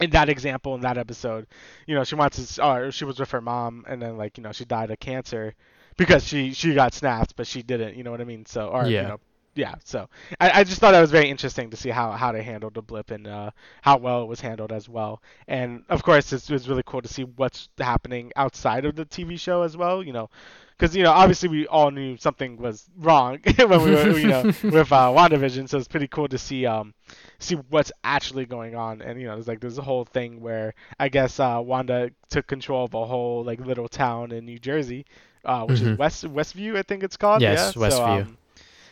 [0.00, 1.46] in that example in that episode,
[1.86, 4.42] you know, she wants to, or she was with her mom, and then like you
[4.42, 5.54] know she died of cancer
[5.96, 7.96] because she she got snapped, but she didn't.
[7.96, 8.46] You know what I mean?
[8.46, 9.02] So or yeah.
[9.02, 9.20] you know
[9.56, 10.08] yeah, so
[10.40, 12.82] I, I just thought it was very interesting to see how, how they handled the
[12.82, 13.50] blip and uh,
[13.82, 15.22] how well it was handled as well.
[15.48, 19.40] And of course, it was really cool to see what's happening outside of the TV
[19.40, 20.02] show as well.
[20.02, 20.30] You know,
[20.76, 24.42] because you know obviously we all knew something was wrong when we were you know
[24.62, 26.94] with uh, WandaVision, so it's pretty cool to see um
[27.38, 29.00] see what's actually going on.
[29.00, 32.46] And you know, there's like there's a whole thing where I guess uh, Wanda took
[32.46, 35.06] control of a whole like little town in New Jersey,
[35.44, 35.92] uh, which mm-hmm.
[35.92, 37.42] is West Westview, I think it's called.
[37.42, 37.82] Yes, yeah?
[37.82, 37.90] Westview.
[37.90, 38.38] So, um,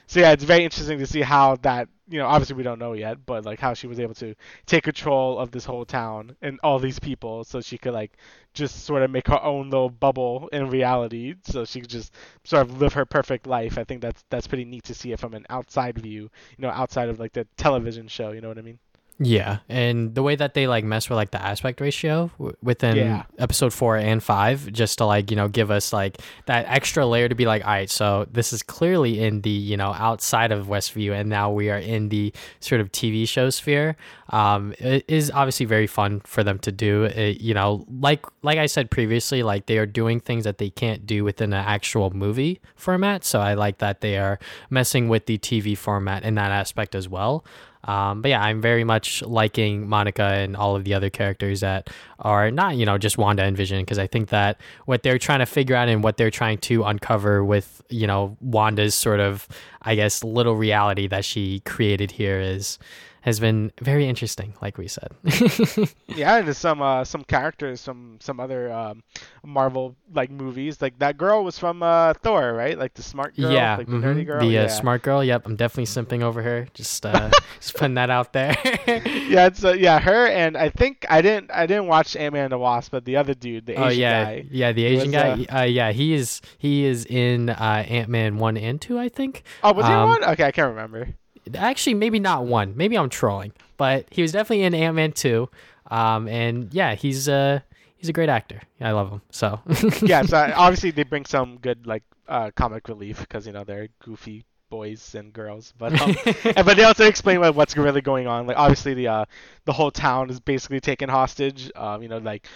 [0.06, 2.92] so yeah, it's very interesting to see how that you know obviously we don't know
[2.92, 4.34] yet, but like how she was able to
[4.66, 8.12] take control of this whole town and all these people, so she could like
[8.52, 12.12] just sort of make her own little bubble in reality, so she could just
[12.44, 13.78] sort of live her perfect life.
[13.78, 16.30] I think that's that's pretty neat to see it from an outside view, you
[16.62, 18.32] know, outside of like the television show.
[18.32, 18.78] You know what I mean?
[19.18, 22.96] Yeah, and the way that they like mess with like the aspect ratio w- within
[22.96, 23.22] yeah.
[23.38, 27.28] episode four and five, just to like you know give us like that extra layer
[27.28, 30.66] to be like, all right, so this is clearly in the you know outside of
[30.66, 33.96] Westview, and now we are in the sort of TV show sphere.
[34.30, 37.04] Um, it is obviously very fun for them to do.
[37.04, 40.70] It, you know, like like I said previously, like they are doing things that they
[40.70, 43.24] can't do within an actual movie format.
[43.24, 44.40] So I like that they are
[44.70, 47.44] messing with the TV format in that aspect as well.
[47.84, 51.90] Um, but yeah, I'm very much liking Monica and all of the other characters that
[52.18, 55.40] are not, you know, just Wanda and Vision, because I think that what they're trying
[55.40, 59.46] to figure out and what they're trying to uncover with, you know, Wanda's sort of,
[59.82, 62.78] I guess, little reality that she created here is
[63.24, 65.08] has been very interesting, like we said.
[66.08, 69.02] yeah, and some uh, some characters, some some other um,
[69.42, 70.82] Marvel like movies.
[70.82, 72.78] Like that girl was from uh, Thor, right?
[72.78, 74.04] Like the smart girl, yeah, like the mm-hmm.
[74.04, 74.40] nerdy girl.
[74.40, 74.66] The uh, yeah.
[74.68, 75.24] smart girl.
[75.24, 76.68] Yep, I'm definitely simping over her.
[76.74, 78.58] Just uh, just putting that out there.
[78.86, 82.44] yeah, it's uh, yeah her, and I think I didn't I didn't watch Ant Man
[82.44, 84.24] and the Wasp, but the other dude, the Asian oh, yeah.
[84.24, 84.46] guy.
[84.50, 85.46] Yeah, the Asian was, guy.
[85.48, 89.08] Uh, uh, yeah, he is he is in uh, Ant Man one and two, I
[89.08, 89.44] think.
[89.62, 90.24] Oh, was um, he one?
[90.32, 91.08] Okay, I can't remember
[91.54, 92.76] actually maybe not one.
[92.76, 95.48] Maybe I'm trolling, but he was definitely in Ant Man two.
[95.90, 97.60] Um, and yeah, he's uh
[97.96, 98.60] he's a great actor.
[98.80, 99.22] I love him.
[99.30, 99.60] So
[100.02, 103.88] yeah, so obviously they bring some good like uh comic relief because you know they're
[104.02, 106.16] goofy boys and girls, but um,
[106.56, 108.46] and, but they also explain like, what's really going on.
[108.46, 109.24] Like obviously the uh
[109.64, 111.70] the whole town is basically taken hostage.
[111.76, 112.46] Um, you know like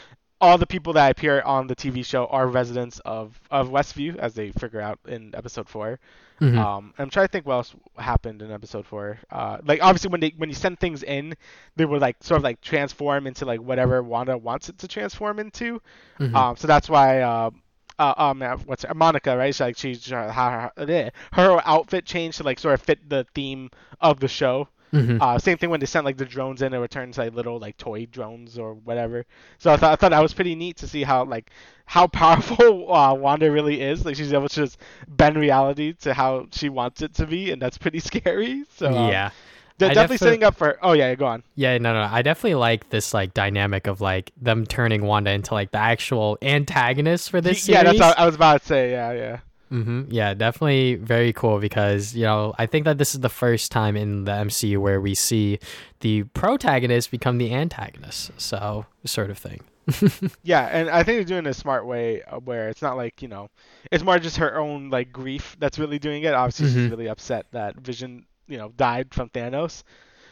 [0.40, 4.34] all the people that appear on the TV show are residents of of Westview, as
[4.34, 5.98] they figure out in episode 4
[6.40, 6.56] Mhm.
[6.56, 9.18] Um, I'm trying to think what else happened in episode four.
[9.30, 11.34] Uh, like obviously when they when you send things in,
[11.76, 15.40] they would like sort of like transform into like whatever Wanda wants it to transform
[15.40, 15.80] into.
[16.20, 16.34] Mhm.
[16.34, 17.50] Um, so that's why uh,
[17.98, 19.54] uh, um, uh, what's her, Monica, right?
[19.54, 23.26] She, like she's uh, her, her, her outfit changed to like sort of fit the
[23.34, 23.70] theme
[24.00, 24.68] of the show.
[24.92, 25.20] Mhm.
[25.20, 27.76] Uh, same thing when they sent like the drones in, it returns like little like
[27.76, 29.26] toy drones or whatever.
[29.58, 31.50] So I thought I thought that was pretty neat to see how like
[31.84, 34.04] how powerful uh, Wanda really is.
[34.04, 34.78] Like she's able to just
[35.08, 38.64] bend reality to how she wants it to be, and that's pretty scary.
[38.76, 39.30] So um, yeah.
[39.78, 40.78] they're I definitely defi- setting up for.
[40.82, 41.42] Oh yeah, go on.
[41.54, 42.08] Yeah, no, no.
[42.10, 46.38] I definitely like this like dynamic of like them turning Wanda into like the actual
[46.40, 47.68] antagonist for this series.
[47.68, 47.98] yeah, series.
[47.98, 48.90] that's what I was about to say.
[48.92, 49.38] Yeah, yeah.
[49.68, 53.70] Hmm Yeah, definitely very cool because you know I think that this is the first
[53.70, 55.58] time in the MCU where we see
[56.00, 58.30] the protagonist become the antagonist.
[58.38, 59.60] So sort of thing.
[60.42, 62.96] Yeah, and I think they're doing it in a smart way uh, where it's not
[62.96, 63.48] like, you know,
[63.90, 66.34] it's more just her own like grief that's really doing it.
[66.34, 66.90] Obviously, she's Mhm.
[66.90, 69.82] really upset that Vision, you know, died from Thanos.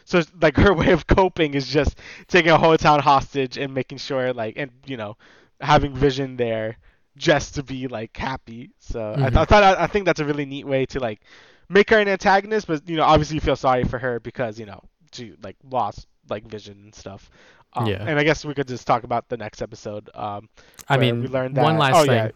[0.05, 3.73] So it's like her way of coping is just taking a whole town hostage and
[3.73, 5.17] making sure like and you know,
[5.59, 6.77] having Vision there
[7.17, 8.71] just to be like happy.
[8.79, 11.21] So I, th- I thought I, I think that's a really neat way to like
[11.69, 14.65] make her an antagonist, but you know, obviously you feel sorry for her because, you
[14.65, 17.29] know, she like lost like Vision and stuff.
[17.73, 18.05] Um, Yeah.
[18.05, 20.09] And I guess we could just talk about the next episode.
[20.13, 20.49] Um,
[20.87, 21.63] I mean, we learned that.
[21.63, 22.11] one last oh, thing.
[22.11, 22.29] yeah.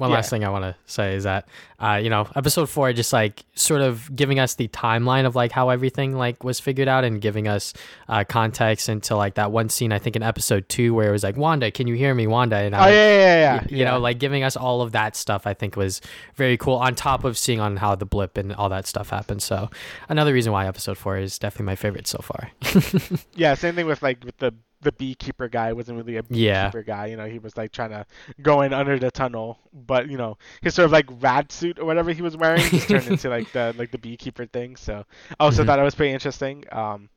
[0.00, 0.16] One Yeah.
[0.16, 1.46] last thing I want to say is that,
[1.78, 5.52] uh, you know, episode four just like sort of giving us the timeline of like
[5.52, 7.74] how everything like was figured out and giving us
[8.08, 11.22] uh, context into like that one scene I think in episode two where it was
[11.22, 12.56] like Wanda, can you hear me, Wanda?
[12.56, 13.40] And Oh I, yeah, yeah, yeah.
[13.40, 13.60] yeah.
[13.60, 16.00] y- you know, like giving us all of that stuff, I think was
[16.34, 16.76] very cool.
[16.76, 19.68] On top of seeing on how the blip and all that stuff happened, so
[20.08, 22.50] another reason why episode four is definitely my favorite so far.
[23.34, 26.64] yeah, same thing with like with the the beekeeper guy wasn't really a Yeah.
[26.68, 27.06] beekeeper guy.
[27.06, 28.06] You know, he was like trying to
[28.42, 31.84] go in under the tunnel, but you know, his sort of like rad suit or
[31.84, 34.76] whatever he was wearing just turned into like the like the beekeeper thing.
[34.76, 35.04] So
[35.38, 35.66] I also Mhm.
[35.66, 36.64] thought it was pretty interesting.
[36.72, 37.10] Um,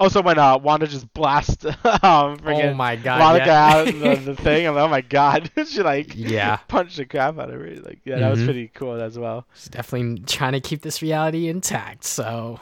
[0.00, 1.66] also when uh Wanda just blast
[2.02, 3.18] um oh my god!
[3.20, 3.66] Monica yeah.
[3.74, 6.56] out of the, the thing, I'm like, oh my god, she like Yeah.
[6.68, 7.76] punched the crap out of her.
[7.82, 8.44] Like yeah, that was Mhm.
[8.46, 9.46] pretty cool as well.
[9.54, 12.02] She's definitely trying to keep this reality intact.
[12.04, 12.58] So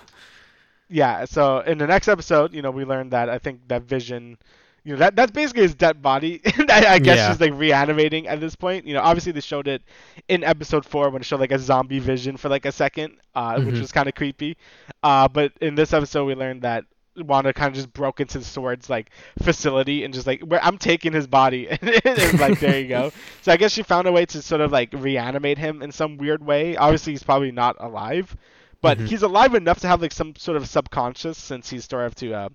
[0.93, 4.39] yeah so in the next episode you know we learned that i think that vision
[4.85, 7.29] you know that that's basically his dead body I, I guess Yeah.
[7.31, 9.83] she's like reanimating at this point you know obviously they showed it
[10.29, 13.61] in episode four when it showed like a zombie vision for like a second uh,
[13.61, 13.81] which Mhm.
[13.81, 14.57] was kind of creepy
[15.03, 16.85] uh, but in this episode we learned that
[17.17, 19.11] Wanda kind of just broke into the sword's like
[19.43, 23.13] facility and just like where I'm taking his body and it's like there you go.
[23.43, 26.17] So I guess she found a way to sort of like reanimate him in some
[26.17, 26.77] weird way.
[26.77, 28.35] Obviously he's probably not alive,
[28.83, 29.07] but Mhm.
[29.09, 32.35] he's alive enough to have like some sort of subconscious since he's sort of to
[32.35, 32.49] uh,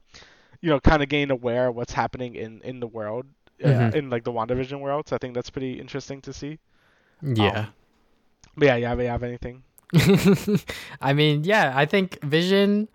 [0.62, 3.26] you know kind of gain aware of what's happening in in the world
[3.64, 3.96] uh, Mhm.
[3.96, 5.08] in like the WandaVision world.
[5.08, 6.60] So I think that's pretty interesting to see.
[7.24, 7.60] yeah.
[7.60, 7.74] Um,
[8.56, 9.64] but yeah, have, you have anything?
[11.02, 12.88] I mean, yeah, I think Vision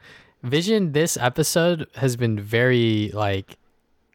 [0.43, 3.57] Vision this episode has been very like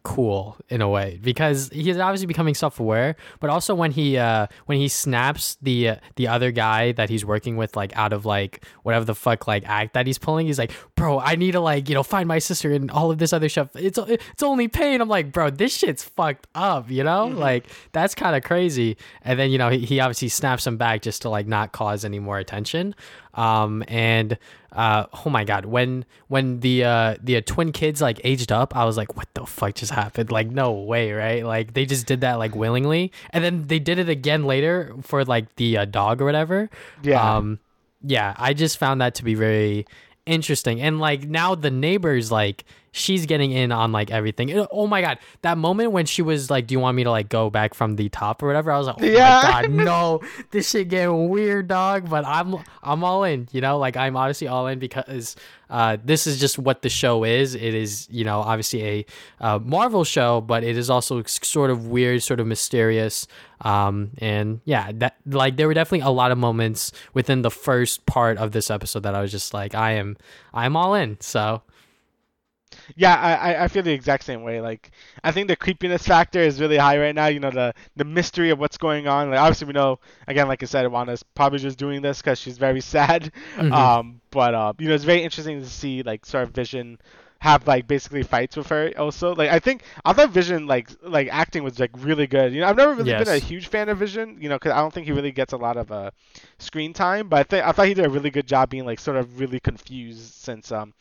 [0.07, 4.77] cool in a way because he's obviously becoming self-aware but also when he uh when
[4.77, 8.63] he snaps the uh, the other guy that he's working with like out of like
[8.83, 11.89] whatever the fuck like act that he's pulling he's like bro i need to like
[11.89, 13.69] you know find my sister and all of this other stuff.
[13.75, 15.01] It's it's only pain.
[15.01, 17.27] I'm like bro this shit's fucked up you know?
[17.27, 18.97] Like that's kind of crazy.
[19.23, 22.05] And then you know he, he obviously snaps him back just to like not cause
[22.05, 22.95] any more attention
[23.37, 24.37] um and
[24.73, 28.75] uh oh my god when when the uh the uh, twin kids like aged up
[28.75, 30.31] i was like what the fuck just happened?
[30.31, 31.45] Like no way right?
[31.45, 33.11] Like they just did that like willingly.
[33.31, 36.69] And then they did it again later for like the uh, dog or whatever.
[37.01, 37.37] Yeah.
[37.37, 37.59] um
[38.03, 39.85] yeah i just found that to be very
[40.27, 40.81] interesting.
[40.81, 42.65] And like now the neighbors like
[42.97, 44.57] she's getting in on like everything.
[44.57, 47.11] Uh, oh my god that moment when she was like do you want me to
[47.11, 48.71] like go back from the top or whatever?
[48.71, 49.41] I was like oh Yeah.
[49.43, 50.21] my god no.
[50.51, 52.09] This shit getting weird dog.
[52.09, 53.77] But i'm i'm all in you know?
[53.77, 55.35] Like i'm obviously all in because
[55.69, 57.55] uh this is just what the show is.
[57.55, 59.05] It is you know obviously a
[59.41, 63.27] uh, marvel show but it is also sort of weird sort of mysterious.
[63.61, 68.05] Um and yeah that like there were definitely a lot of moments within the first
[68.05, 70.15] part of this episode that i was just like i am
[70.53, 71.17] i'm all in.
[71.21, 71.61] So
[72.95, 74.61] Yeah, I, I- feel the exact same way.
[74.61, 74.91] Like,
[75.23, 77.27] I think the creepiness factor is really high right now.
[77.27, 79.29] You know, the the mystery of what's going on.
[79.29, 82.57] Like, obviously, we know again, like I said, Wanda's probably just doing this because she's
[82.57, 83.31] very sad.
[83.57, 83.71] Mhm.
[83.71, 86.97] Um, but uh, you know, it's very interesting to see like sort of Vision
[87.39, 91.27] have like basically fights with her also like i think i thought vision like like
[91.31, 93.13] acting was like really good you know i've never really Yes.
[93.13, 95.53] been a huge fan of vision you know because i don't think he really gets
[95.53, 96.09] a lot of uh
[96.57, 98.99] screen time but i think i thought he did a really good job being like
[98.99, 100.93] sort of really confused since um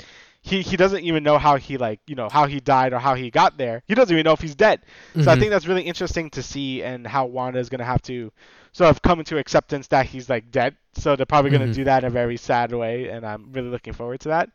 [0.47, 3.15] he, he doesn't even know how he like you know how he died or how
[3.15, 4.81] he got there he doesn't even know if he's dead
[5.21, 5.41] so i Mhm.
[5.41, 8.33] think that's really interesting to see and how wanda is going to have to
[8.73, 11.75] sort of come into acceptance that he's like dead so they're probably going to Mhm.
[11.75, 14.51] do that in a very sad way and i'm really looking forward to that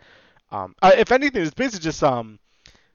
[0.52, 2.40] um, uh, if anything, it's basically just um,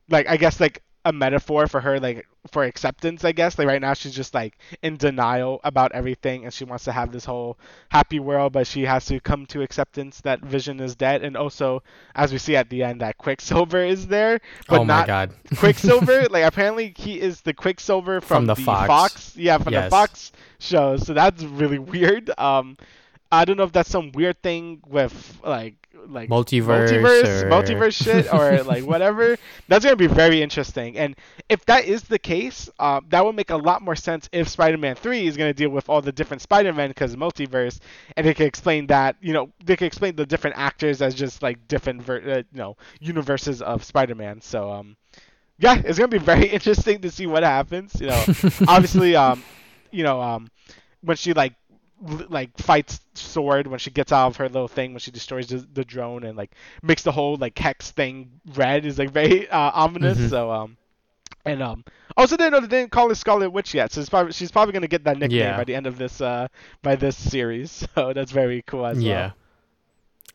[0.09, 3.24] like I guess like a metaphor for her like for acceptance.
[3.24, 6.84] I guess like right now she's just like in denial about everything, and she wants
[6.84, 7.59] to have this whole
[7.90, 11.82] happy world, but she has to come to acceptance that Vision is dead, and also
[12.14, 15.34] as we see at the end that Quicksilver is there, but oh my not god.
[15.57, 16.26] Quicksilver.
[16.30, 19.36] like apparently he is the Quicksilver from, From the Fox.
[19.36, 19.84] Yeah, from Yes.
[19.86, 20.97] the Fox show.
[20.97, 22.30] So that's really weird.
[22.38, 22.76] Um,
[23.33, 25.74] I don't know if that's some weird thing with like
[26.09, 29.37] like Multiverse multiverse, or- multiverse shit, or like whatever.
[29.68, 30.97] That's gonna be very interesting.
[30.97, 31.16] And
[31.49, 34.95] if that is the case, uh, that would make a lot more sense if Spider-Man
[34.95, 37.81] Three is gonna deal with all the different Spider-Man because multiverse,
[38.16, 39.16] and they can explain that.
[39.20, 42.59] You know, they can explain the different actors as just like different, ver- uh, you
[42.59, 44.41] know, universes of Spider-Man.
[44.43, 44.97] So um,
[45.59, 48.01] yeah, it's gonna be very interesting to see what happens.
[48.01, 48.24] You know,
[48.68, 49.43] obviously, um,
[49.91, 50.51] you know, um,
[51.01, 51.55] when she like
[52.28, 55.66] like fights sword when she gets out of her little thing when she destroys the,
[55.72, 59.70] the drone and like makes the whole like hex thing red is like very uh,
[59.72, 60.28] ominous Mhm.
[60.28, 60.76] so um
[61.47, 61.84] and um
[62.16, 64.72] also didn't know they didn't call her Scarlet Witch yet so it's probably she's probably
[64.72, 65.57] gonna get that nickname Yeah.
[65.57, 66.49] by the end of this uh
[66.82, 69.14] by this series so that's very cool as yeah.
[69.14, 69.32] well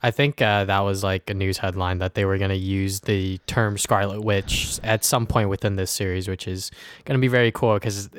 [0.03, 3.01] I think uh, that was like a news headline that they were going to use
[3.01, 6.71] the term Scarlet Witch at some point within this series, which is
[7.05, 8.09] going to be very cool because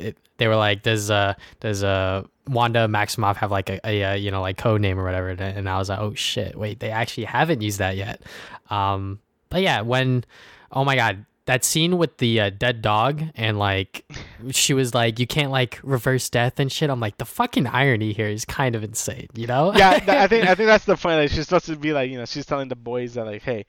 [0.42, 4.32] they were like, does uh, does uh, Wanda Maximoff have like a, a, uh you
[4.32, 5.28] know like code name or whatever?
[5.28, 8.22] And- I was like, oh shit, wait, they actually haven't used that yet.
[8.68, 9.20] Um,
[9.50, 10.24] but yeah, when
[10.72, 14.04] oh my god, that scene with the uh, dead dog and like
[14.50, 16.90] she was like, you can't like reverse death and shit.
[16.90, 19.72] I'm like, the fucking irony here is kind of insane, you know?
[19.76, 22.18] yeah I think I think that's the point like she's supposed to be like you
[22.18, 23.64] know she's telling the boys that like hey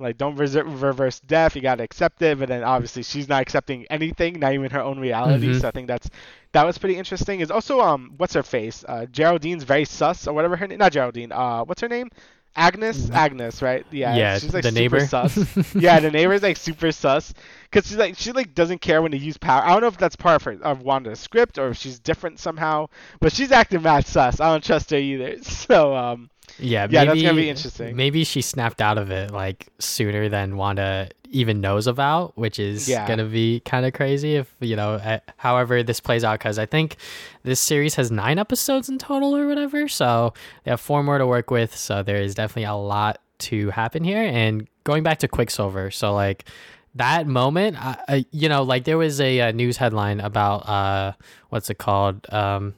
[0.00, 3.86] like don't reser- reverse death you gotta accept it but then obviously she's not accepting
[3.90, 5.60] anything not even her own reality Mhm.
[5.60, 6.08] so i think that's
[6.52, 7.40] that was pretty interesting.
[7.40, 8.82] Is also um what's her face?
[8.88, 12.08] Uh geraldine's very sus or whatever her name not geraldine uh what's her name?
[12.56, 13.10] Agnes?
[13.10, 13.84] Agnes right?
[13.90, 14.18] Yeah Mm-hmm.
[14.18, 15.06] Yeah, she's like the super neighbor.
[15.06, 15.74] sus.
[15.74, 17.34] Yeah the neighbor's like super sus
[17.70, 19.62] because she's like she like doesn't care when to use power.
[19.62, 22.38] I don't know if that's part of her of wanda's script or if she's different
[22.40, 22.88] somehow
[23.20, 24.40] but she's acting mad sus.
[24.40, 25.36] I don't trust her either.
[25.42, 27.96] So um Yeah, Yeah, maybe, that's gonna be interesting.
[27.96, 32.88] Maybe she snapped out of it like sooner than Wanda even knows about, which is
[32.88, 33.06] Yeah.
[33.06, 34.94] gonna be kind of crazy if you know.
[34.94, 36.96] uh, however, this plays out because I think
[37.42, 40.32] this series has nine episodes in total or whatever, so
[40.64, 41.76] they have four more to work with.
[41.76, 44.22] So there is definitely a lot to happen here.
[44.22, 46.44] And going back to Quicksilver, so like
[46.94, 51.12] that moment, I, I, you know, like there was a, uh news headline about uh,
[51.50, 52.26] what's it called?
[52.32, 52.74] Um,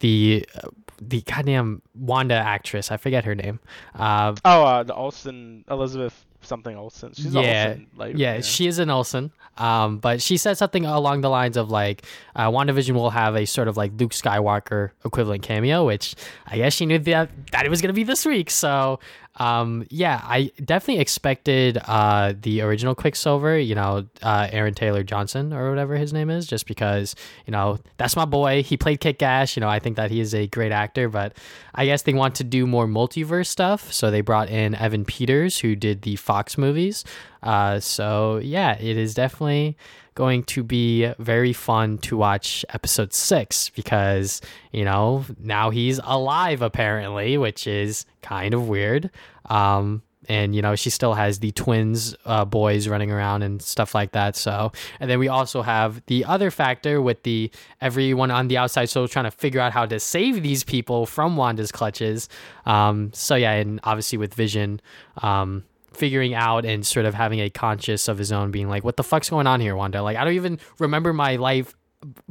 [0.00, 0.68] the uh,
[1.08, 2.90] the goddamn Wanda actress.
[2.90, 3.60] I forget her name.
[3.94, 7.12] Uh, Oh, uh, the Olsen, Elizabeth something Olsen.
[7.14, 7.86] She's yeah, Olsen.
[7.96, 9.32] Like, yeah, she is an Olsen.
[9.58, 13.46] Um, but she said something along the lines of like, uh, WandaVision will have a
[13.46, 16.14] sort of like Luke Skywalker equivalent cameo, which
[16.46, 18.50] I guess she knew that that it was gonna be this week.
[18.50, 18.98] So,
[19.36, 25.52] um, yeah, I definitely expected uh the original Quicksilver, you know, uh, Aaron Taylor Johnson
[25.52, 27.14] or whatever his name is, just because
[27.46, 28.62] you know that's my boy.
[28.62, 29.56] He played Kick Ass.
[29.56, 31.34] You know, I think that he is a great actor, but
[31.74, 35.58] I guess they want to do more multiverse stuff, so they brought in Evan Peters,
[35.60, 37.04] who did the Fox movies.
[37.42, 39.76] Uh, so yeah, it is definitely
[40.14, 44.40] going to be very fun to watch episode six because
[44.72, 49.10] you know now he's alive apparently, which is kind of weird.
[49.46, 53.94] Um, and you know she still has the twins uh, boys running around and stuff
[53.94, 57.50] like that so and then we also have the other factor with the
[57.80, 61.36] everyone on the outside so trying to figure out how to save these people from
[61.36, 62.28] wanda's clutches
[62.66, 64.80] um, so yeah and obviously with vision
[65.22, 68.96] um, figuring out and sort of having a conscious of his own being like what
[68.96, 71.74] the fuck's going on here wanda like i don't even remember my life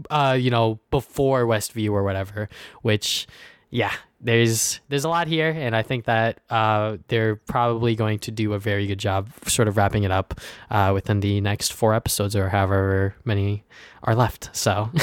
[0.09, 2.49] uh you know before westview or whatever
[2.82, 3.28] which
[3.70, 8.30] yeah there's there's a lot here and i think that uh they're probably going to
[8.32, 10.39] do a very good job sort of wrapping it up
[10.70, 13.64] uh within the next four episodes or however many
[14.03, 14.89] are left so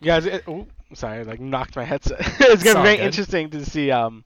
[0.00, 0.18] Yeah.
[0.18, 2.18] It, ooh, sorry, I, like knocked my headset.
[2.40, 3.06] it's gonna all be very good.
[3.06, 4.24] interesting to see um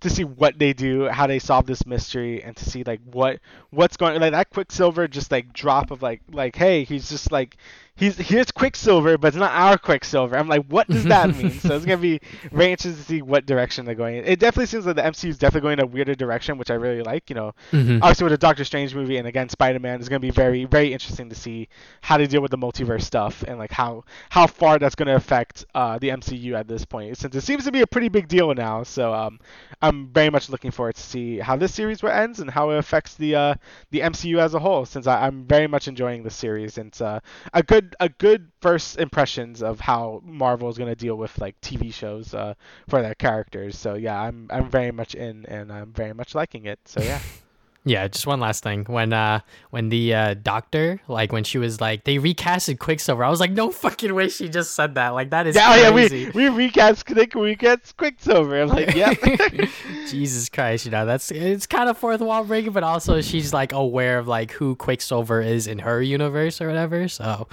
[0.00, 3.40] to see what they do, how they solve this mystery, and to see like what
[3.70, 7.56] what's going like that Quicksilver just like drop of like like hey he's just like
[7.96, 10.36] he's here's Quicksilver, but it's not our Quicksilver.
[10.36, 11.50] I'm like, what does that mean?
[11.50, 12.20] so it's gonna be
[12.52, 14.16] very interesting to see what direction they're going.
[14.24, 16.74] It definitely seems like the MCU is definitely going in a weirder direction, which I
[16.74, 17.28] really like.
[17.30, 17.98] You know, Mhm.
[18.02, 20.92] obviously with the Doctor Strange movie and again Spider Man, it's gonna be very very
[20.92, 21.68] interesting to see
[22.02, 25.64] how they deal with the multiverse stuff and like how how far that's gonna affect
[25.74, 28.54] uh, the MCU at this point, since it seems to be a pretty big deal
[28.54, 28.82] now.
[28.82, 29.38] So um,
[29.82, 33.14] I'm very much looking forward to see how this series ends and how it affects
[33.14, 33.54] the uh,
[33.90, 34.84] the MCU as a whole.
[34.86, 37.20] Since I, I'm very much enjoying the series, and it's uh,
[37.52, 41.92] a good a good first impressions of how Marvel is gonna deal with like TV
[41.92, 42.54] shows uh,
[42.88, 43.78] for their characters.
[43.78, 46.80] So yeah, I'm I'm very much in, and I'm very much liking it.
[46.86, 47.20] So yeah.
[47.88, 48.84] Yeah, just one last thing.
[48.88, 49.40] When uh
[49.70, 53.52] when the uh doctor, like when she was like they recasted Quicksilver, I was like,
[53.52, 55.10] no fucking way she just said that.
[55.10, 56.30] Like that is Yeah, oh, yeah, crazy.
[56.34, 58.62] we we recast we recast Quicksilver.
[58.62, 59.14] I'm like, yeah.
[60.08, 63.72] Jesus Christ, you know, that's it's kind of fourth wall breaking, but also she's like
[63.72, 67.06] aware of like who Quicksilver is in her universe or whatever.
[67.06, 67.46] So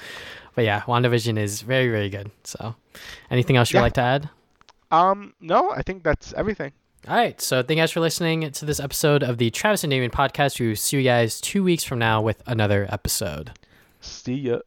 [0.56, 2.32] but yeah, WandaVision is very, very good.
[2.44, 2.74] So
[3.30, 3.84] anything else you'd Yeah.
[3.84, 4.30] like to add?
[4.92, 6.72] um, no, I think that's everything.
[7.08, 7.40] All right.
[7.42, 10.60] So thank you guys for listening to this episode of the Travis and Damien podcast.
[10.60, 13.52] We will see you guys two weeks from now with another episode.
[14.00, 14.60] See ya.